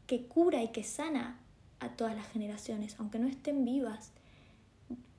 que 0.05 0.27
cura 0.27 0.61
y 0.61 0.67
que 0.67 0.83
sana 0.83 1.39
a 1.79 1.89
todas 1.89 2.15
las 2.15 2.27
generaciones, 2.27 2.95
aunque 2.99 3.17
no 3.17 3.27
estén 3.27 3.65
vivas. 3.65 4.11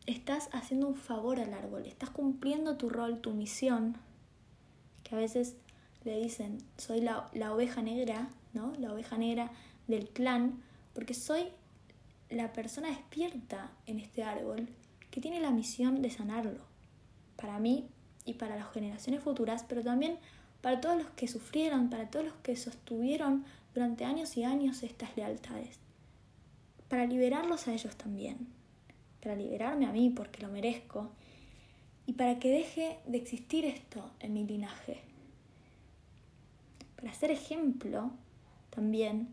Estás 0.07 0.49
haciendo 0.53 0.87
un 0.87 0.95
favor 0.95 1.41
al 1.41 1.53
árbol, 1.53 1.85
estás 1.85 2.11
cumpliendo 2.11 2.77
tu 2.77 2.89
rol, 2.89 3.21
tu 3.21 3.33
misión, 3.33 3.97
que 5.03 5.17
a 5.17 5.19
veces 5.19 5.57
le 6.05 6.21
dicen, 6.21 6.59
soy 6.77 7.01
la, 7.01 7.29
la 7.33 7.53
oveja 7.53 7.83
negra, 7.83 8.29
¿no? 8.55 8.73
La 8.79 8.93
oveja 8.93 9.19
negra 9.19 9.51
del 9.89 10.09
clan, 10.11 10.63
porque 10.95 11.15
soy 11.15 11.49
la 12.31 12.53
persona 12.53 12.89
despierta 12.89 13.73
en 13.87 13.99
este 13.99 14.23
árbol 14.23 14.69
que 15.11 15.21
tiene 15.21 15.41
la 15.41 15.51
misión 15.51 16.03
de 16.03 16.11
sanarlo, 16.11 16.61
para 17.37 17.59
mí 17.59 17.89
y 18.27 18.35
para 18.35 18.57
las 18.57 18.71
generaciones 18.73 19.23
futuras, 19.23 19.65
pero 19.67 19.83
también 19.83 20.19
para 20.61 20.81
todos 20.81 20.99
los 20.99 21.11
que 21.11 21.29
sufrieron, 21.29 21.89
para 21.89 22.11
todos 22.11 22.27
los 22.27 22.35
que 22.43 22.57
sostuvieron 22.57 23.45
durante 23.73 24.05
años 24.05 24.37
y 24.37 24.45
años 24.45 24.83
estas 24.83 25.17
lealtades, 25.17 25.79
para 26.89 27.07
liberarlos 27.07 27.69
a 27.69 27.73
ellos 27.73 27.97
también, 27.97 28.49
para 29.23 29.37
liberarme 29.37 29.87
a 29.87 29.93
mí 29.93 30.11
porque 30.11 30.43
lo 30.43 30.49
merezco. 30.49 31.11
Y 32.09 32.13
para 32.13 32.39
que 32.39 32.51
deje 32.51 32.99
de 33.07 33.19
existir 33.19 33.65
esto 33.65 34.11
en 34.21 34.33
mi 34.33 34.47
linaje, 34.47 35.01
para 36.95 37.13
ser 37.13 37.33
ejemplo 37.33 38.13
también 38.71 39.29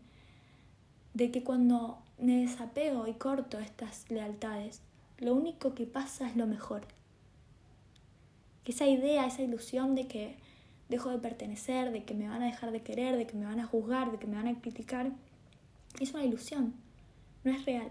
de 1.14 1.30
que 1.30 1.44
cuando 1.44 2.02
me 2.18 2.38
desapego 2.38 3.06
y 3.06 3.14
corto 3.14 3.58
estas 3.58 4.10
lealtades, 4.10 4.80
lo 5.18 5.34
único 5.34 5.74
que 5.74 5.86
pasa 5.86 6.28
es 6.28 6.36
lo 6.36 6.46
mejor. 6.46 6.86
Que 8.64 8.72
esa 8.72 8.86
idea, 8.86 9.26
esa 9.26 9.42
ilusión 9.42 9.94
de 9.94 10.06
que 10.06 10.36
dejo 10.88 11.10
de 11.10 11.18
pertenecer, 11.18 11.92
de 11.92 12.04
que 12.04 12.14
me 12.14 12.28
van 12.28 12.42
a 12.42 12.46
dejar 12.46 12.72
de 12.72 12.82
querer, 12.82 13.16
de 13.16 13.26
que 13.26 13.36
me 13.36 13.46
van 13.46 13.60
a 13.60 13.66
juzgar, 13.66 14.10
de 14.10 14.18
que 14.18 14.26
me 14.26 14.36
van 14.36 14.48
a 14.48 14.60
criticar, 14.60 15.12
es 16.00 16.12
una 16.12 16.24
ilusión, 16.24 16.74
no 17.44 17.52
es 17.52 17.64
real. 17.64 17.90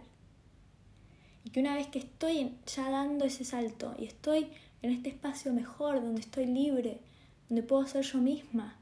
Y 1.43 1.49
que 1.49 1.59
una 1.59 1.75
vez 1.75 1.87
que 1.87 1.99
estoy 1.99 2.53
ya 2.65 2.89
dando 2.89 3.25
ese 3.25 3.43
salto 3.43 3.95
y 3.97 4.05
estoy 4.05 4.47
en 4.81 4.91
este 4.91 5.09
espacio 5.09 5.53
mejor, 5.53 6.01
donde 6.01 6.21
estoy 6.21 6.45
libre, 6.45 6.99
donde 7.49 7.63
puedo 7.63 7.85
ser 7.87 8.03
yo 8.03 8.19
misma, 8.19 8.77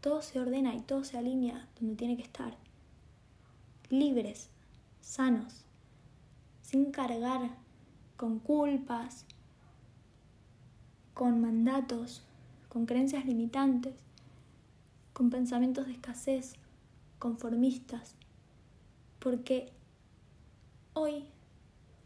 todo 0.00 0.22
se 0.22 0.40
ordena 0.40 0.74
y 0.74 0.80
todo 0.80 1.04
se 1.04 1.18
alinea 1.18 1.68
donde 1.78 1.96
tiene 1.96 2.16
que 2.16 2.22
estar. 2.22 2.56
Libres, 3.90 4.48
sanos, 5.00 5.64
sin 6.62 6.90
cargar 6.90 7.50
con 8.16 8.38
culpas, 8.38 9.26
con 11.14 11.40
mandatos, 11.40 12.22
con 12.68 12.86
creencias 12.86 13.26
limitantes, 13.26 13.94
con 15.12 15.30
pensamientos 15.30 15.86
de 15.86 15.92
escasez, 15.92 16.54
conformistas, 17.18 18.14
porque 19.18 19.70
hoy 20.94 21.24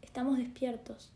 estamos 0.01 0.37
despiertos 0.37 1.11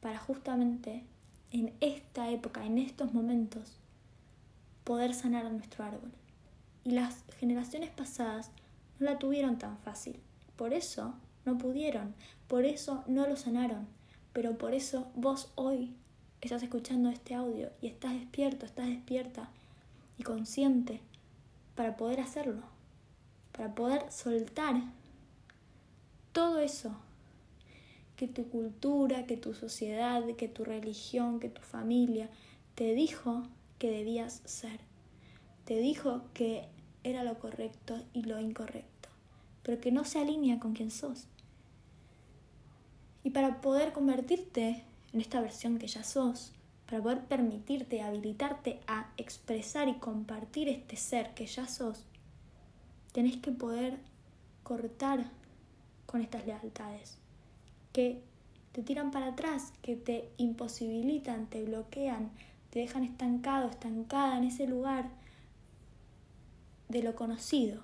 para 0.00 0.18
justamente 0.18 1.04
en 1.52 1.72
esta 1.80 2.30
época, 2.30 2.64
en 2.64 2.78
estos 2.78 3.12
momentos, 3.12 3.76
poder 4.84 5.14
sanar 5.14 5.46
a 5.46 5.50
nuestro 5.50 5.84
árbol. 5.84 6.10
Y 6.84 6.92
las 6.92 7.24
generaciones 7.38 7.90
pasadas 7.90 8.50
no 8.98 9.06
la 9.06 9.18
tuvieron 9.18 9.58
tan 9.58 9.78
fácil. 9.78 10.20
Por 10.56 10.72
eso 10.72 11.14
no 11.44 11.58
pudieron, 11.58 12.14
por 12.48 12.64
eso 12.64 13.04
no 13.06 13.26
lo 13.26 13.36
sanaron. 13.36 13.86
Pero 14.32 14.56
por 14.58 14.74
eso 14.74 15.10
vos 15.14 15.52
hoy 15.56 15.94
estás 16.48 16.62
escuchando 16.62 17.10
este 17.10 17.34
audio 17.34 17.70
y 17.80 17.86
estás 17.86 18.14
despierto, 18.14 18.66
estás 18.66 18.88
despierta 18.88 19.50
y 20.18 20.22
consciente 20.22 21.00
para 21.74 21.96
poder 21.96 22.20
hacerlo, 22.20 22.62
para 23.52 23.74
poder 23.74 24.10
soltar 24.10 24.76
todo 26.32 26.58
eso 26.58 26.92
que 28.16 28.28
tu 28.28 28.48
cultura, 28.48 29.26
que 29.26 29.36
tu 29.36 29.54
sociedad, 29.54 30.24
que 30.36 30.48
tu 30.48 30.64
religión, 30.64 31.40
que 31.40 31.48
tu 31.48 31.62
familia 31.62 32.28
te 32.74 32.94
dijo 32.94 33.42
que 33.78 33.90
debías 33.90 34.42
ser. 34.44 34.80
Te 35.64 35.78
dijo 35.78 36.22
que 36.34 36.68
era 37.04 37.24
lo 37.24 37.38
correcto 37.38 38.02
y 38.12 38.22
lo 38.22 38.40
incorrecto, 38.40 39.08
pero 39.62 39.80
que 39.80 39.92
no 39.92 40.04
se 40.04 40.18
alinea 40.18 40.58
con 40.60 40.74
quien 40.74 40.90
sos. 40.90 41.26
Y 43.22 43.30
para 43.30 43.60
poder 43.60 43.92
convertirte 43.92 44.84
en 45.12 45.20
esta 45.20 45.40
versión 45.40 45.78
que 45.78 45.86
ya 45.86 46.04
sos, 46.04 46.52
para 46.86 47.02
poder 47.02 47.24
permitirte, 47.24 48.02
habilitarte 48.02 48.80
a 48.86 49.10
expresar 49.16 49.88
y 49.88 49.94
compartir 49.94 50.68
este 50.68 50.96
ser 50.96 51.34
que 51.34 51.46
ya 51.46 51.68
sos, 51.68 52.04
tenés 53.12 53.36
que 53.36 53.52
poder 53.52 53.98
cortar 54.62 55.30
con 56.06 56.20
estas 56.20 56.46
lealtades 56.46 57.18
que 57.92 58.22
te 58.72 58.82
tiran 58.82 59.10
para 59.10 59.28
atrás, 59.28 59.72
que 59.82 59.96
te 59.96 60.30
imposibilitan, 60.36 61.46
te 61.46 61.64
bloquean, 61.64 62.30
te 62.70 62.80
dejan 62.80 63.04
estancado, 63.04 63.68
estancada 63.68 64.38
en 64.38 64.44
ese 64.44 64.66
lugar 64.66 65.10
de 66.88 67.02
lo 67.02 67.14
conocido, 67.16 67.82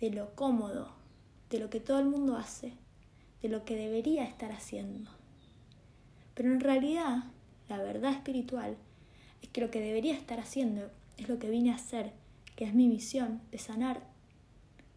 de 0.00 0.10
lo 0.10 0.34
cómodo, 0.34 0.92
de 1.50 1.58
lo 1.58 1.70
que 1.70 1.80
todo 1.80 1.98
el 1.98 2.06
mundo 2.06 2.36
hace, 2.36 2.72
de 3.42 3.48
lo 3.48 3.64
que 3.64 3.76
debería 3.76 4.24
estar 4.24 4.52
haciendo. 4.52 5.17
Pero 6.38 6.52
en 6.52 6.60
realidad, 6.60 7.24
la 7.68 7.78
verdad 7.78 8.12
espiritual 8.12 8.76
es 9.42 9.48
que 9.48 9.60
lo 9.60 9.72
que 9.72 9.80
debería 9.80 10.14
estar 10.14 10.38
haciendo 10.38 10.88
es 11.16 11.28
lo 11.28 11.40
que 11.40 11.50
vine 11.50 11.72
a 11.72 11.74
hacer, 11.74 12.12
que 12.54 12.64
es 12.64 12.74
mi 12.74 12.86
misión 12.86 13.40
de 13.50 13.58
sanar, 13.58 14.00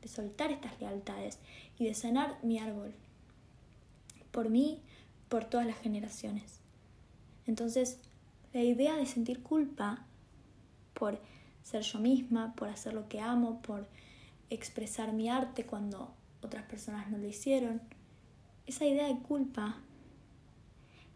de 0.03 0.07
soltar 0.07 0.51
estas 0.51 0.79
lealtades 0.79 1.39
y 1.79 1.85
de 1.85 1.95
sanar 1.95 2.37
mi 2.43 2.59
árbol. 2.59 2.93
Por 4.29 4.51
mí, 4.51 4.81
por 5.29 5.43
todas 5.45 5.65
las 5.65 5.79
generaciones. 5.79 6.59
Entonces, 7.47 7.97
la 8.53 8.61
idea 8.61 8.95
de 8.95 9.07
sentir 9.07 9.41
culpa 9.41 10.05
por 10.93 11.19
ser 11.63 11.81
yo 11.81 11.97
misma, 11.97 12.53
por 12.53 12.69
hacer 12.69 12.93
lo 12.93 13.09
que 13.09 13.19
amo, 13.19 13.63
por 13.63 13.87
expresar 14.51 15.11
mi 15.11 15.27
arte 15.27 15.65
cuando 15.65 16.13
otras 16.43 16.65
personas 16.65 17.09
no 17.09 17.17
lo 17.17 17.25
hicieron, 17.25 17.81
esa 18.67 18.85
idea 18.85 19.07
de 19.07 19.17
culpa 19.17 19.81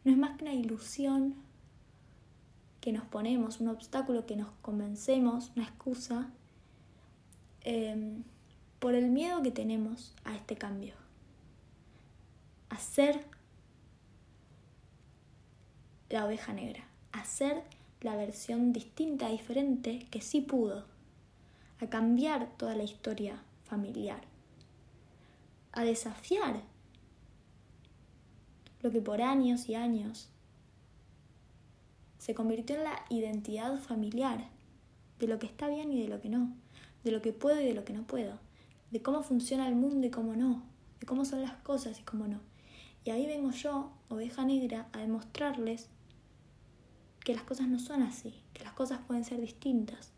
no 0.06 0.12
es 0.12 0.18
más 0.18 0.38
que 0.38 0.44
una 0.44 0.54
ilusión 0.54 1.36
que 2.80 2.94
nos 2.94 3.04
ponemos, 3.06 3.60
un 3.60 3.70
obstáculo 3.70 4.28
que 4.28 4.36
nos 4.36 4.52
convencemos, 4.62 5.52
una 5.56 5.66
excusa, 5.66 6.30
em, 7.62 8.24
por 8.80 8.94
el 8.94 9.10
miedo 9.10 9.42
que 9.42 9.50
tenemos 9.50 10.14
a 10.24 10.36
este 10.36 10.56
cambio. 10.56 10.94
A 12.70 12.78
ser 12.78 13.26
la 16.10 16.26
oveja 16.26 16.54
negra, 16.54 16.84
a 17.12 17.26
ser 17.26 17.64
la 18.02 18.16
versión 18.16 18.72
distinta, 18.72 19.30
diferente, 19.30 20.06
que 20.12 20.22
sí 20.22 20.42
pudo, 20.42 20.86
a 21.82 21.88
cambiar 21.88 22.56
toda 22.58 22.76
la 22.76 22.84
historia 22.84 23.42
familiar, 23.64 24.22
a 25.72 25.84
desafiar 25.84 26.62
lo 28.86 28.92
que 28.92 29.02
por 29.02 29.20
años 29.20 29.68
y 29.68 29.74
años 29.74 30.30
se 32.20 32.36
convirtió 32.36 32.76
en 32.76 32.84
la 32.84 33.04
identidad 33.10 33.80
familiar 33.80 34.48
de 35.18 35.26
lo 35.28 35.40
que 35.40 35.48
está 35.48 35.68
bien 35.68 35.92
y 35.92 36.00
de 36.04 36.08
lo 36.08 36.22
que 36.22 36.30
no, 36.30 36.54
de 37.04 37.10
lo 37.10 37.20
que 37.20 37.34
puedo 37.34 37.60
y 37.60 37.66
de 37.66 37.74
lo 37.74 37.84
que 37.84 37.94
no 37.94 38.06
puedo, 38.06 38.38
de 38.92 39.02
cómo 39.02 39.24
funciona 39.24 39.68
el 39.68 39.74
mundo 39.74 40.06
y 40.06 40.12
cómo 40.12 40.36
no, 40.36 40.62
de 41.00 41.08
cómo 41.08 41.26
son 41.26 41.42
las 41.42 41.54
cosas 41.64 42.00
y 42.00 42.04
cómo 42.04 42.28
no. 42.28 42.42
Y 43.04 43.10
ahí 43.10 43.26
vengo 43.26 43.50
yo, 43.50 43.92
oveja 44.10 44.46
negra, 44.46 44.88
a 44.94 45.00
demostrarles 45.00 45.90
que 47.22 47.34
las 47.34 47.44
cosas 47.44 47.68
no 47.68 47.80
son 47.80 48.04
así, 48.04 48.36
que 48.54 48.64
las 48.64 48.74
cosas 48.74 49.00
pueden 49.08 49.26
ser 49.26 49.42
distintas, 49.42 50.12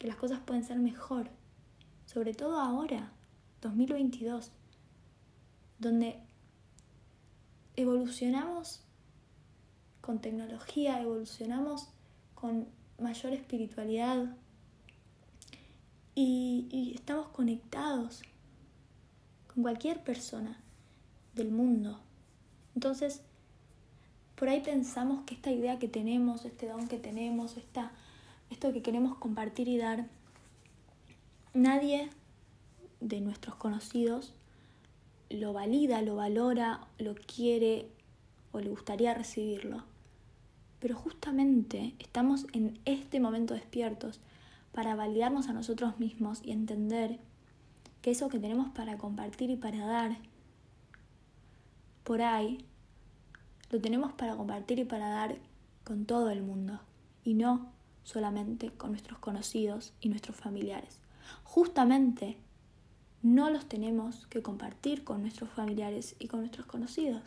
que 0.00 0.08
las 0.08 0.16
cosas 0.16 0.40
pueden 0.40 0.64
ser 0.64 0.80
mejor, 0.80 1.30
sobre 2.06 2.34
todo 2.34 2.58
ahora, 2.58 3.12
2022, 3.60 4.50
donde 5.78 6.28
evolucionamos 7.76 8.80
con 10.00 10.20
tecnología, 10.20 11.00
evolucionamos 11.00 11.88
con 12.34 12.66
mayor 12.98 13.32
espiritualidad 13.32 14.36
y, 16.14 16.92
estamos 16.94 17.28
conectados 17.28 18.22
con 19.52 19.62
cualquier 19.62 20.02
persona 20.02 20.60
del 21.34 21.50
mundo. 21.50 22.00
Entonces, 22.74 23.22
por 24.36 24.48
ahí 24.48 24.60
pensamos 24.60 25.24
que 25.24 25.34
esta 25.34 25.50
idea 25.50 25.78
que 25.78 25.88
tenemos, 25.88 26.44
este 26.44 26.68
don 26.68 26.88
que 26.88 26.98
tenemos, 26.98 27.56
esta, 27.56 27.92
esto 28.50 28.72
que 28.72 28.82
queremos 28.82 29.16
compartir 29.18 29.68
y 29.68 29.78
dar, 29.78 30.06
nadie 31.54 32.10
de 33.00 33.20
nuestros 33.20 33.56
conocidos 33.56 34.34
lo 35.30 35.52
valida, 35.52 36.02
lo 36.02 36.16
valora, 36.16 36.80
lo 36.98 37.14
quiere 37.14 37.88
o 38.52 38.60
le 38.60 38.68
gustaría 38.68 39.14
recibirlo. 39.14 39.84
Pero 40.80 40.96
justamente 40.96 41.94
estamos 41.98 42.46
en 42.52 42.78
este 42.84 43.20
momento 43.20 43.54
despiertos 43.54 44.20
para 44.72 44.94
validarnos 44.94 45.48
a 45.48 45.52
nosotros 45.52 45.98
mismos 45.98 46.40
y 46.44 46.50
entender 46.50 47.18
que 48.02 48.10
eso 48.10 48.28
que 48.28 48.38
tenemos 48.38 48.70
para 48.70 48.98
compartir 48.98 49.50
y 49.50 49.56
para 49.56 49.86
dar 49.86 50.16
por 52.04 52.22
ahí, 52.22 52.64
lo 53.70 53.80
tenemos 53.80 54.12
para 54.12 54.36
compartir 54.36 54.80
y 54.80 54.84
para 54.84 55.08
dar 55.08 55.36
con 55.84 56.06
todo 56.06 56.30
el 56.30 56.42
mundo 56.42 56.80
y 57.24 57.34
no 57.34 57.70
solamente 58.02 58.70
con 58.70 58.90
nuestros 58.90 59.18
conocidos 59.18 59.92
y 60.00 60.08
nuestros 60.08 60.36
familiares. 60.36 60.98
Justamente 61.44 62.36
no 63.22 63.50
los 63.50 63.66
tenemos 63.66 64.26
que 64.28 64.42
compartir 64.42 65.04
con 65.04 65.22
nuestros 65.22 65.50
familiares 65.50 66.16
y 66.18 66.28
con 66.28 66.40
nuestros 66.40 66.66
conocidos, 66.66 67.22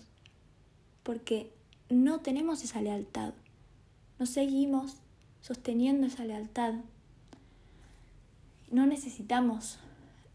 porque 1.04 1.52
no 1.90 2.20
tenemos 2.20 2.64
esa 2.64 2.82
lealtad, 2.82 3.34
no 4.20 4.26
seguimos 4.26 4.98
sosteniendo 5.42 6.08
esa 6.08 6.26
lealtad, 6.26 6.76
no 8.72 8.88
necesitamos 8.88 9.78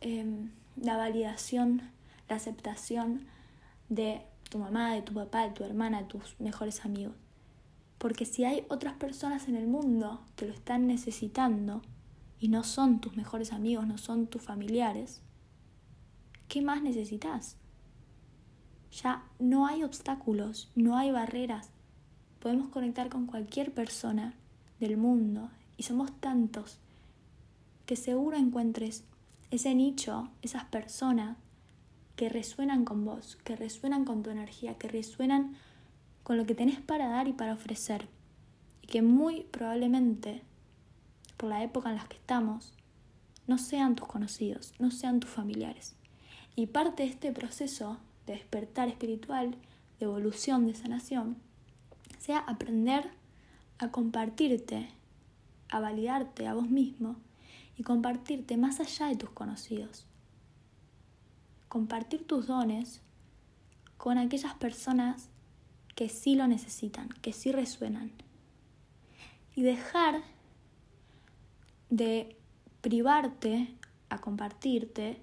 em, 0.01 0.51
la 0.77 0.97
validación, 0.97 1.83
la 2.29 2.37
aceptación 2.37 3.27
de 3.88 4.23
tu 4.49 4.59
mamá, 4.59 4.92
de 4.92 5.03
tu 5.03 5.12
papá, 5.12 5.42
de 5.42 5.51
tu 5.51 5.64
hermana, 5.64 6.03
de 6.03 6.09
tus 6.09 6.38
mejores 6.38 6.85
amigos. 6.85 7.14
Porque 7.99 8.25
si 8.25 8.44
hay 8.44 8.64
otras 8.68 8.94
personas 8.94 9.49
en 9.49 9.57
el 9.57 9.66
mundo 9.66 10.21
que 10.37 10.47
lo 10.47 10.53
están 10.53 10.87
necesitando 10.87 11.83
y 12.38 12.49
no 12.49 12.62
son 12.62 13.01
tus 13.01 13.16
mejores 13.16 13.53
amigos, 13.53 13.88
no 13.88 13.99
son 13.99 14.29
tus 14.29 14.42
familiares, 14.42 15.21
¿qué 16.49 16.63
más 16.63 16.83
necesitas? 16.83 17.57
Ya 18.91 19.25
no 19.39 19.67
hay 19.67 19.85
obstáculos, 19.85 20.71
no 20.75 20.97
hay 20.97 21.11
barreras. 21.11 21.71
Podemos 22.41 22.69
conectar 22.69 23.11
con 23.11 23.27
cualquier 23.27 23.73
persona 23.73 24.35
del 24.81 24.97
mundo 24.97 25.51
y 25.77 25.83
somos 25.83 26.11
tantos 26.21 26.79
que 27.87 27.97
seguro 27.97 28.37
encuentres 28.37 29.05
ese 29.51 29.75
nicho, 29.75 30.29
esas 30.43 30.65
personas 30.65 31.37
que 32.17 32.29
resuenan 32.29 32.85
con 32.85 33.05
vos, 33.05 33.39
que 33.45 33.57
resuenan 33.57 34.05
con 34.05 34.23
tu 34.23 34.31
energía, 34.31 34.77
que 34.77 34.89
resuenan 34.89 35.55
con 36.23 36.37
lo 36.37 36.47
que 36.47 36.55
tenés 36.55 36.81
para 36.81 37.09
dar 37.09 37.29
y 37.29 37.33
para 37.33 37.55
ofrecer. 37.55 38.09
Y 38.83 38.89
que 38.89 39.03
muy 39.03 39.43
probablemente, 39.51 40.43
por 41.37 41.49
la 41.49 41.63
época 41.63 41.91
en 41.91 41.97
la 41.97 42.07
que 42.07 42.17
estamos, 42.17 42.75
no 43.47 43.57
sean 43.57 43.95
tus 43.95 44.07
conocidos, 44.07 44.75
no 44.79 44.91
sean 44.91 45.21
tus 45.21 45.31
familiares. 45.31 45.95
Y 46.59 46.66
parte 46.66 47.05
de 47.05 47.11
este 47.11 47.31
proceso 47.31 47.99
de 48.27 48.33
despertar 48.33 48.88
espiritual, 48.88 49.53
de 50.01 50.07
evolución, 50.07 50.66
de 50.66 50.75
sanación, 50.75 51.37
sea 52.18 52.38
aprender 52.38 53.12
a 53.79 53.92
compartirte, 53.92 54.88
a 55.68 55.79
validarte 55.79 56.49
a 56.49 56.55
vos 56.55 56.68
mismo 56.68 57.14
y 57.77 57.85
compartirte 57.85 58.57
más 58.57 58.81
allá 58.81 59.07
de 59.07 59.14
tus 59.14 59.31
conocidos. 59.31 60.05
Compartir 61.68 62.27
tus 62.27 62.49
dones 62.49 63.03
con 63.97 64.18
aquellas 64.18 64.55
personas 64.55 65.29
que 65.94 66.09
sí 66.09 66.35
lo 66.35 66.49
necesitan, 66.49 67.09
que 67.23 67.33
sí 67.33 67.53
resuenan. 67.53 68.11
Y 69.55 69.62
dejar 69.62 70.23
de 71.88 72.37
privarte 72.81 73.77
a 74.09 74.18
compartirte, 74.18 75.23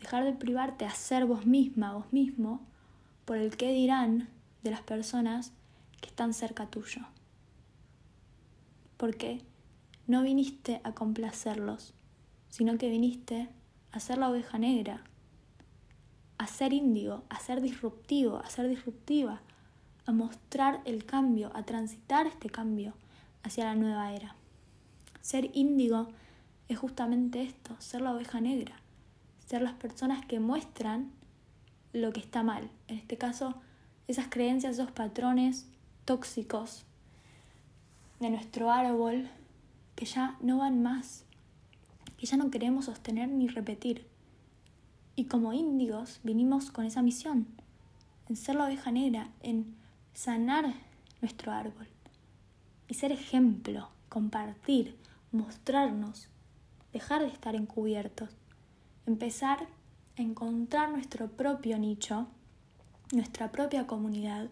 dejar 0.00 0.24
de 0.24 0.32
privarte 0.32 0.84
a 0.84 0.90
ser 0.90 1.26
vos 1.26 1.46
misma, 1.46 1.92
vos 1.92 2.12
mismo, 2.12 2.60
por 3.24 3.36
el 3.36 3.56
que 3.56 3.72
dirán 3.72 4.28
de 4.62 4.70
las 4.70 4.82
personas 4.82 5.52
que 6.00 6.08
están 6.08 6.32
cerca 6.32 6.66
tuyo. 6.66 7.02
Porque 8.96 9.42
no 10.06 10.22
viniste 10.22 10.80
a 10.84 10.92
complacerlos, 10.92 11.94
sino 12.48 12.78
que 12.78 12.90
viniste 12.90 13.48
a 13.92 14.00
ser 14.00 14.18
la 14.18 14.30
oveja 14.30 14.58
negra, 14.58 15.02
a 16.38 16.46
ser 16.46 16.72
índigo, 16.72 17.24
a 17.28 17.40
ser 17.40 17.60
disruptivo, 17.60 18.38
a 18.38 18.48
ser 18.48 18.68
disruptiva, 18.68 19.40
a 20.04 20.12
mostrar 20.12 20.80
el 20.84 21.04
cambio, 21.04 21.50
a 21.54 21.64
transitar 21.64 22.26
este 22.26 22.48
cambio 22.48 22.94
hacia 23.42 23.64
la 23.64 23.74
nueva 23.74 24.12
era. 24.12 24.36
Ser 25.20 25.50
índigo 25.54 26.08
es 26.68 26.78
justamente 26.78 27.42
esto, 27.42 27.74
ser 27.80 28.02
la 28.02 28.12
oveja 28.12 28.40
negra, 28.40 28.76
ser 29.46 29.62
las 29.62 29.74
personas 29.74 30.24
que 30.26 30.40
muestran 30.40 31.10
lo 31.92 32.12
que 32.12 32.20
está 32.20 32.42
mal. 32.42 32.68
En 32.88 32.98
este 32.98 33.16
caso, 33.16 33.54
esas 34.08 34.26
creencias, 34.28 34.74
esos 34.74 34.90
patrones 34.90 35.66
tóxicos 36.04 36.84
de 38.20 38.30
nuestro 38.30 38.70
árbol 38.70 39.28
que 39.94 40.04
ya 40.04 40.36
no 40.40 40.58
van 40.58 40.82
más, 40.82 41.24
que 42.18 42.26
ya 42.26 42.36
no 42.36 42.50
queremos 42.50 42.86
sostener 42.86 43.28
ni 43.28 43.48
repetir. 43.48 44.06
Y 45.14 45.24
como 45.24 45.52
índigos 45.52 46.20
vinimos 46.22 46.70
con 46.70 46.84
esa 46.84 47.02
misión, 47.02 47.46
en 48.28 48.36
ser 48.36 48.56
la 48.56 48.66
oveja 48.66 48.90
negra, 48.90 49.30
en 49.42 49.74
sanar 50.12 50.74
nuestro 51.20 51.52
árbol 51.52 51.88
y 52.88 52.94
ser 52.94 53.12
ejemplo, 53.12 53.88
compartir, 54.08 54.96
mostrarnos, 55.32 56.28
dejar 56.92 57.22
de 57.22 57.28
estar 57.28 57.54
encubiertos, 57.54 58.30
empezar 59.06 59.66
a 60.18 60.22
encontrar 60.22 60.90
nuestro 60.90 61.28
propio 61.28 61.78
nicho, 61.78 62.26
nuestra 63.12 63.52
propia 63.52 63.86
comunidad 63.86 64.48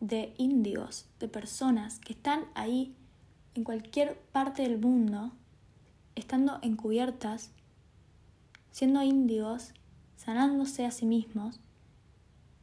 de 0.00 0.32
índigos, 0.38 1.06
de 1.18 1.28
personas 1.28 1.98
que 1.98 2.12
están 2.12 2.44
ahí 2.54 2.94
en 3.54 3.64
cualquier 3.64 4.16
parte 4.32 4.62
del 4.62 4.78
mundo, 4.78 5.32
estando 6.14 6.58
encubiertas, 6.62 7.50
siendo 8.70 9.02
índigos, 9.02 9.72
sanándose 10.16 10.86
a 10.86 10.90
sí 10.90 11.06
mismos 11.06 11.60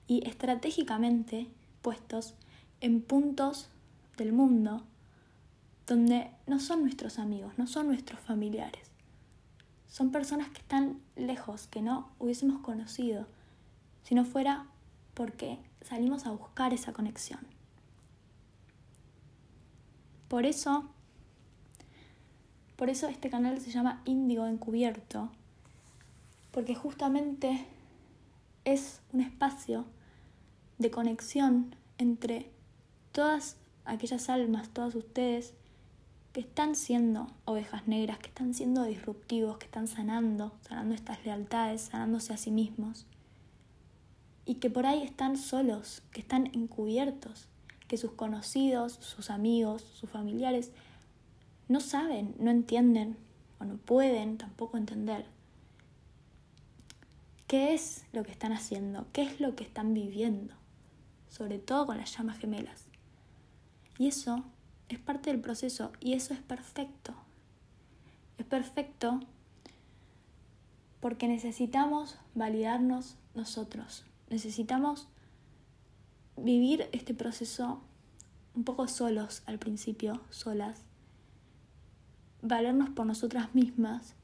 y 0.08 0.28
estratégicamente 0.28 1.47
puestos 1.82 2.34
en 2.82 3.02
puntos 3.02 3.69
del 4.17 4.32
mundo 4.32 4.84
donde 5.86 6.32
no 6.47 6.60
son 6.60 6.82
nuestros 6.82 7.17
amigos, 7.19 7.54
no 7.58 7.65
son 7.67 7.88
nuestros 7.88 8.19
familiares. 8.19 8.87
Son 9.88 10.12
personas 10.12 10.50
que 10.50 10.60
están 10.60 11.00
lejos, 11.15 11.67
que 11.67 11.82
no 11.82 12.10
hubiésemos 12.19 12.62
conocido 12.62 13.28
si 14.04 14.15
no 14.15 14.26
fuera 14.26 14.67
porque 15.13 15.60
salimos 15.82 16.26
a 16.26 16.32
buscar 16.32 16.73
esa 16.73 16.93
conexión. 16.93 17.39
Por 20.28 20.45
eso, 20.45 20.86
por 22.76 22.89
eso 22.89 23.08
este 23.08 23.30
canal 23.30 23.60
se 23.62 23.71
llama 23.71 24.02
Índigo 24.06 24.45
Encubierto, 24.45 25.30
porque 26.52 26.76
justamente 26.76 27.65
es 28.65 29.00
un 29.13 29.21
espacio 29.21 29.86
de 30.78 30.91
conexión 30.91 31.76
entre 31.97 32.52
todas 33.13 33.56
aquellas 33.86 34.30
almas, 34.30 34.69
todas 34.69 34.95
ustedes 34.95 35.54
que 36.38 36.41
están 36.41 36.76
siendo 36.76 37.26
ovejas 37.45 37.88
negras, 37.88 38.19
que 38.19 38.28
están 38.28 38.54
siendo 38.54 38.84
disruptivos, 38.84 39.58
que 39.58 39.65
están 39.65 39.88
sanando, 39.88 40.54
sanando 40.62 40.93
estas 40.93 41.26
lealtades, 41.26 41.82
sanándose 41.82 42.32
a 42.32 42.38
sí 42.38 42.52
mismos, 42.52 43.08
y 44.45 44.54
que 44.60 44.69
por 44.69 44.86
ahí 44.86 45.02
están 45.02 45.36
solos, 45.36 46.04
que 46.12 46.21
están 46.21 46.52
encubiertos, 46.54 47.47
que 47.88 47.97
sus 47.97 48.12
conocidos, 48.12 49.00
sus 49.02 49.32
amigos, 49.32 49.82
sus 49.82 50.12
familiares 50.12 50.69
no 51.69 51.80
saben, 51.80 52.36
no 52.38 52.52
entienden 52.52 53.17
o 53.60 53.65
no 53.65 53.78
pueden 53.78 54.38
tampoco 54.38 54.78
entender 54.78 55.26
qué 57.47 57.73
es 57.73 58.06
lo 58.13 58.21
que 58.21 58.32
están 58.32 58.54
haciendo, 58.54 59.08
qué 59.12 59.23
es 59.23 59.39
lo 59.39 59.56
que 59.56 59.63
están 59.63 59.95
viviendo 59.95 60.54
sobre 61.30 61.58
todo 61.58 61.88
con 61.88 61.97
las 61.97 62.15
llamas 62.15 62.38
gemelas. 62.38 62.86
Y 63.97 64.08
eso 64.08 64.43
es 64.89 65.00
parte 65.00 65.32
del 65.32 65.41
proceso 65.41 65.91
y 66.00 66.13
eso 66.13 66.34
es 66.34 66.39
perfecto. 66.39 67.13
Es 68.38 68.45
perfecto 68.45 69.19
porque 71.00 71.28
necesitamos 71.28 72.17
validarnos 72.36 73.17
nosotros. 73.36 74.06
Necesitamos 74.30 75.08
vivir 76.36 76.89
este 76.91 77.13
proceso 77.13 77.82
un 78.56 78.63
poco 78.63 78.88
solos 78.88 79.43
al 79.45 79.60
principio, 79.60 80.21
solas. 80.30 80.84
Valernos 82.41 82.89
por 82.89 83.06
nosotras 83.06 83.54
mismas 83.56 84.15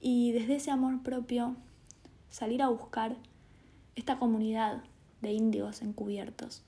y 0.00 0.32
desde 0.32 0.56
ese 0.56 0.70
amor 0.70 1.02
propio 1.02 1.56
salir 2.30 2.62
a 2.62 2.68
buscar 2.68 3.16
esta 3.94 4.18
comunidad 4.18 4.82
de 5.22 5.32
índigos 5.32 5.82
encubiertos. 5.82 6.62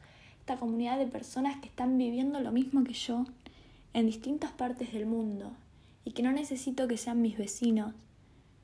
Esta 0.48 0.60
comunidad 0.60 0.96
de 0.96 1.06
personas 1.06 1.60
que 1.60 1.66
están 1.68 1.98
viviendo 1.98 2.40
lo 2.40 2.52
mismo 2.52 2.82
que 2.82 2.94
yo 2.94 3.26
en 3.92 4.06
distintas 4.06 4.50
partes 4.50 4.94
del 4.94 5.04
mundo 5.04 5.52
y 6.06 6.12
que 6.12 6.22
no 6.22 6.32
necesito 6.32 6.88
que 6.88 6.96
sean 6.96 7.20
mis 7.20 7.36
vecinos, 7.36 7.92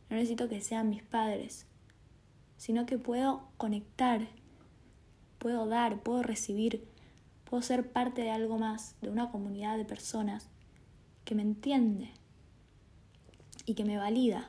no 0.08 0.16
necesito 0.16 0.48
que 0.48 0.62
sean 0.62 0.88
mis 0.88 1.02
padres, 1.02 1.66
sino 2.56 2.86
que 2.86 2.96
puedo 2.96 3.42
conectar, 3.58 4.26
puedo 5.38 5.66
dar, 5.66 6.00
puedo 6.00 6.22
recibir, 6.22 6.88
puedo 7.44 7.62
ser 7.62 7.92
parte 7.92 8.22
de 8.22 8.30
algo 8.30 8.56
más, 8.56 8.96
de 9.02 9.10
una 9.10 9.30
comunidad 9.30 9.76
de 9.76 9.84
personas 9.84 10.48
que 11.26 11.34
me 11.34 11.42
entiende 11.42 12.12
y 13.66 13.74
que 13.74 13.84
me 13.84 13.98
valida. 13.98 14.48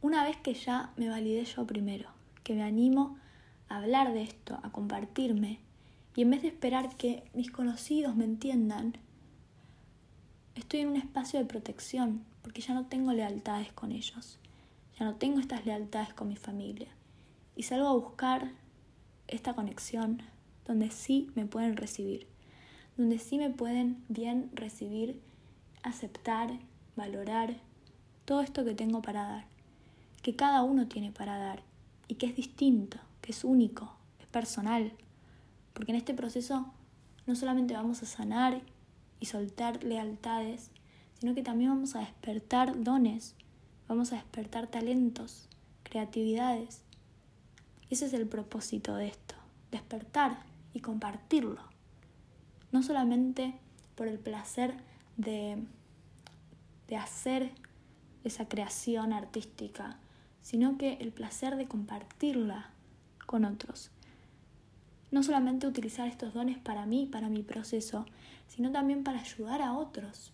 Una 0.00 0.22
vez 0.22 0.36
que 0.36 0.54
ya 0.54 0.92
me 0.96 1.08
validé 1.08 1.44
yo 1.44 1.66
primero, 1.66 2.08
que 2.44 2.54
me 2.54 2.62
animo 2.62 3.18
a 3.68 3.78
hablar 3.78 4.12
de 4.12 4.22
esto, 4.22 4.60
a 4.62 4.70
compartirme, 4.70 5.58
y 6.14 6.22
en 6.22 6.30
vez 6.30 6.42
de 6.42 6.48
esperar 6.48 6.96
que 6.96 7.24
mis 7.34 7.50
conocidos 7.50 8.16
me 8.16 8.24
entiendan, 8.24 8.94
estoy 10.54 10.80
en 10.80 10.88
un 10.88 10.96
espacio 10.96 11.38
de 11.38 11.46
protección, 11.46 12.24
porque 12.42 12.60
ya 12.60 12.74
no 12.74 12.86
tengo 12.86 13.12
lealtades 13.12 13.72
con 13.72 13.92
ellos, 13.92 14.38
ya 14.98 15.06
no 15.06 15.14
tengo 15.14 15.40
estas 15.40 15.64
lealtades 15.64 16.12
con 16.12 16.28
mi 16.28 16.36
familia, 16.36 16.88
y 17.56 17.62
salgo 17.62 17.88
a 17.88 17.94
buscar 17.94 18.52
esta 19.28 19.54
conexión 19.54 20.22
donde 20.66 20.90
sí 20.90 21.30
me 21.34 21.46
pueden 21.46 21.76
recibir, 21.76 22.26
donde 22.96 23.18
sí 23.18 23.38
me 23.38 23.50
pueden 23.50 24.04
bien 24.08 24.50
recibir, 24.54 25.20
aceptar, 25.82 26.50
valorar 26.94 27.56
todo 28.24 28.42
esto 28.42 28.64
que 28.64 28.74
tengo 28.74 29.00
para 29.02 29.24
dar, 29.24 29.44
que 30.22 30.36
cada 30.36 30.62
uno 30.62 30.86
tiene 30.86 31.10
para 31.10 31.38
dar 31.38 31.62
y 32.06 32.16
que 32.16 32.26
es 32.26 32.36
distinto, 32.36 32.98
que 33.22 33.32
es 33.32 33.44
único, 33.44 33.94
es 34.20 34.26
personal, 34.26 34.92
porque 35.72 35.92
en 35.92 35.98
este 35.98 36.14
proceso 36.14 36.66
no 37.26 37.36
solamente 37.36 37.74
vamos 37.74 38.02
a 38.02 38.06
sanar 38.06 38.62
y 39.20 39.26
soltar 39.26 39.84
lealtades, 39.84 40.70
sino 41.18 41.34
que 41.34 41.42
también 41.42 41.70
vamos 41.70 41.94
a 41.94 42.00
despertar 42.00 42.82
dones, 42.82 43.34
vamos 43.88 44.12
a 44.12 44.16
despertar 44.16 44.66
talentos, 44.66 45.48
creatividades. 45.84 46.82
Ese 47.90 48.06
es 48.06 48.12
el 48.12 48.26
propósito 48.26 48.96
de 48.96 49.08
esto, 49.08 49.34
despertar 49.70 50.38
y 50.74 50.80
compartirlo. 50.80 51.62
No 52.72 52.82
solamente 52.82 53.54
por 53.94 54.08
el 54.08 54.18
placer 54.18 54.74
de, 55.16 55.62
de 56.88 56.96
hacer 56.96 57.52
esa 58.24 58.48
creación 58.48 59.12
artística, 59.12 59.98
sino 60.42 60.76
que 60.78 60.94
el 60.94 61.12
placer 61.12 61.56
de 61.56 61.68
compartirla 61.68 62.70
con 63.26 63.44
otros. 63.44 63.90
No 65.12 65.22
solamente 65.22 65.68
utilizar 65.68 66.08
estos 66.08 66.34
dones 66.34 66.58
para 66.58 66.86
mí, 66.86 67.06
para 67.06 67.28
mi 67.28 67.42
proceso, 67.42 68.06
sino 68.48 68.72
también 68.72 69.04
para 69.04 69.20
ayudar 69.20 69.62
a 69.62 69.74
otros, 69.74 70.32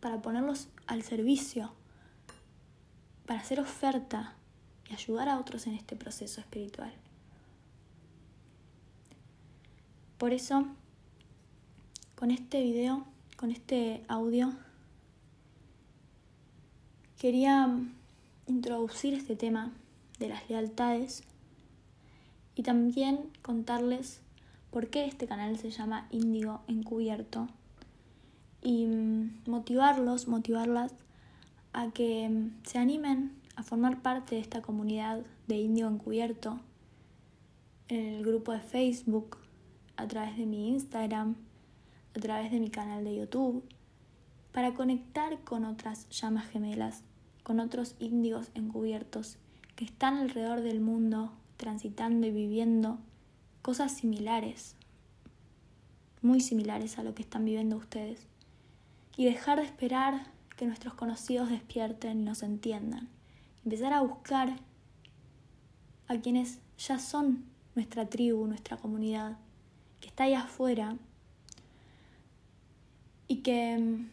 para 0.00 0.20
ponerlos 0.20 0.68
al 0.86 1.02
servicio, 1.02 1.72
para 3.26 3.40
hacer 3.40 3.60
oferta 3.60 4.34
y 4.90 4.92
ayudar 4.92 5.28
a 5.28 5.38
otros 5.38 5.66
en 5.66 5.74
este 5.74 5.96
proceso 5.96 6.40
espiritual. 6.40 6.92
Por 10.18 10.32
eso, 10.32 10.66
con 12.16 12.30
este 12.30 12.60
video, 12.60 13.06
con 13.36 13.50
este 13.50 14.04
audio, 14.08 14.52
quería 17.18 17.68
introducir 18.46 19.14
este 19.14 19.36
tema 19.36 19.72
de 20.18 20.28
las 20.28 20.48
lealtades 20.50 21.22
y 22.54 22.62
también 22.62 23.30
contarles 23.42 24.20
por 24.70 24.88
qué 24.88 25.06
este 25.06 25.26
canal 25.26 25.58
se 25.58 25.70
llama 25.70 26.06
Índigo 26.10 26.62
Encubierto 26.66 27.48
y 28.62 28.86
mm, 28.86 29.42
motivarlos, 29.46 30.26
motivarlas 30.26 30.92
a 31.72 31.90
que 31.90 32.28
mm, 32.28 32.64
se 32.64 32.78
animen 32.78 33.32
a 33.56 33.62
formar 33.62 34.02
parte 34.02 34.34
de 34.34 34.40
esta 34.40 34.62
comunidad 34.62 35.20
de 35.46 35.58
Índigo 35.58 35.88
Encubierto 35.88 36.58
en 37.88 38.14
el 38.14 38.24
grupo 38.24 38.52
de 38.52 38.60
Facebook 38.60 39.38
a 39.96 40.08
través 40.08 40.36
de 40.36 40.46
mi 40.46 40.70
Instagram, 40.70 41.36
a 42.16 42.20
través 42.20 42.50
de 42.50 42.58
mi 42.58 42.70
canal 42.70 43.04
de 43.04 43.16
YouTube, 43.16 43.62
para 44.52 44.74
conectar 44.74 45.40
con 45.40 45.64
otras 45.64 46.08
llamas 46.10 46.48
gemelas, 46.48 47.02
con 47.42 47.60
otros 47.60 47.96
índigos 47.98 48.50
encubiertos 48.54 49.36
que 49.76 49.84
están 49.84 50.16
alrededor 50.16 50.62
del 50.62 50.80
mundo 50.80 51.32
transitando 51.64 52.26
y 52.26 52.30
viviendo 52.30 52.98
cosas 53.62 53.90
similares, 53.96 54.76
muy 56.20 56.42
similares 56.42 56.98
a 56.98 57.02
lo 57.02 57.14
que 57.14 57.22
están 57.22 57.46
viviendo 57.46 57.78
ustedes, 57.78 58.26
y 59.16 59.24
dejar 59.24 59.60
de 59.60 59.64
esperar 59.64 60.26
que 60.58 60.66
nuestros 60.66 60.92
conocidos 60.92 61.48
despierten 61.48 62.20
y 62.20 62.24
nos 62.24 62.42
entiendan, 62.42 63.08
empezar 63.64 63.94
a 63.94 64.02
buscar 64.02 64.60
a 66.06 66.16
quienes 66.18 66.58
ya 66.76 66.98
son 66.98 67.46
nuestra 67.74 68.10
tribu, 68.10 68.46
nuestra 68.46 68.76
comunidad, 68.76 69.38
que 70.02 70.08
está 70.08 70.24
ahí 70.24 70.34
afuera 70.34 70.98
y 73.26 73.36
que, 73.36 74.04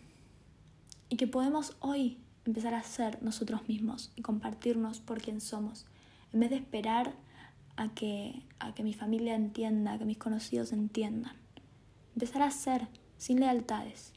y 1.09 1.17
que 1.17 1.27
podemos 1.27 1.75
hoy 1.81 2.17
empezar 2.45 2.75
a 2.75 2.83
ser 2.83 3.21
nosotros 3.21 3.67
mismos 3.67 4.13
y 4.15 4.21
compartirnos 4.21 5.01
por 5.01 5.21
quien 5.21 5.41
somos, 5.41 5.85
en 6.31 6.39
vez 6.39 6.49
de 6.49 6.55
esperar 6.55 7.13
a 7.81 7.89
que, 7.95 8.43
a 8.59 8.75
que 8.75 8.83
mi 8.83 8.93
familia 8.93 9.33
entienda, 9.33 9.93
a 9.93 9.97
que 9.97 10.05
mis 10.05 10.19
conocidos 10.19 10.71
entiendan. 10.71 11.35
Empezar 12.13 12.43
a 12.43 12.51
ser 12.51 12.87
sin 13.17 13.39
lealtades. 13.39 14.13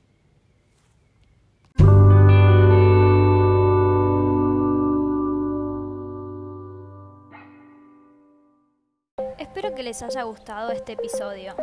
Espero 9.38 9.74
que 9.74 9.82
les 9.82 10.02
haya 10.02 10.24
gustado 10.24 10.70
este 10.70 10.92
episodio. 10.92 11.54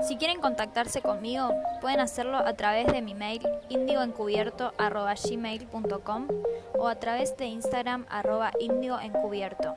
Si 0.00 0.16
quieren 0.16 0.40
contactarse 0.40 1.02
conmigo, 1.02 1.50
pueden 1.82 2.00
hacerlo 2.00 2.38
a 2.38 2.54
través 2.54 2.86
de 2.86 3.02
mi 3.02 3.14
mail 3.14 3.42
indioencubierto.gmail.com 3.68 6.28
o 6.78 6.88
a 6.88 6.94
través 6.94 7.36
de 7.36 7.44
Instagram 7.46 8.06
arroba 8.08 8.50
indioencubierto. 8.60 9.76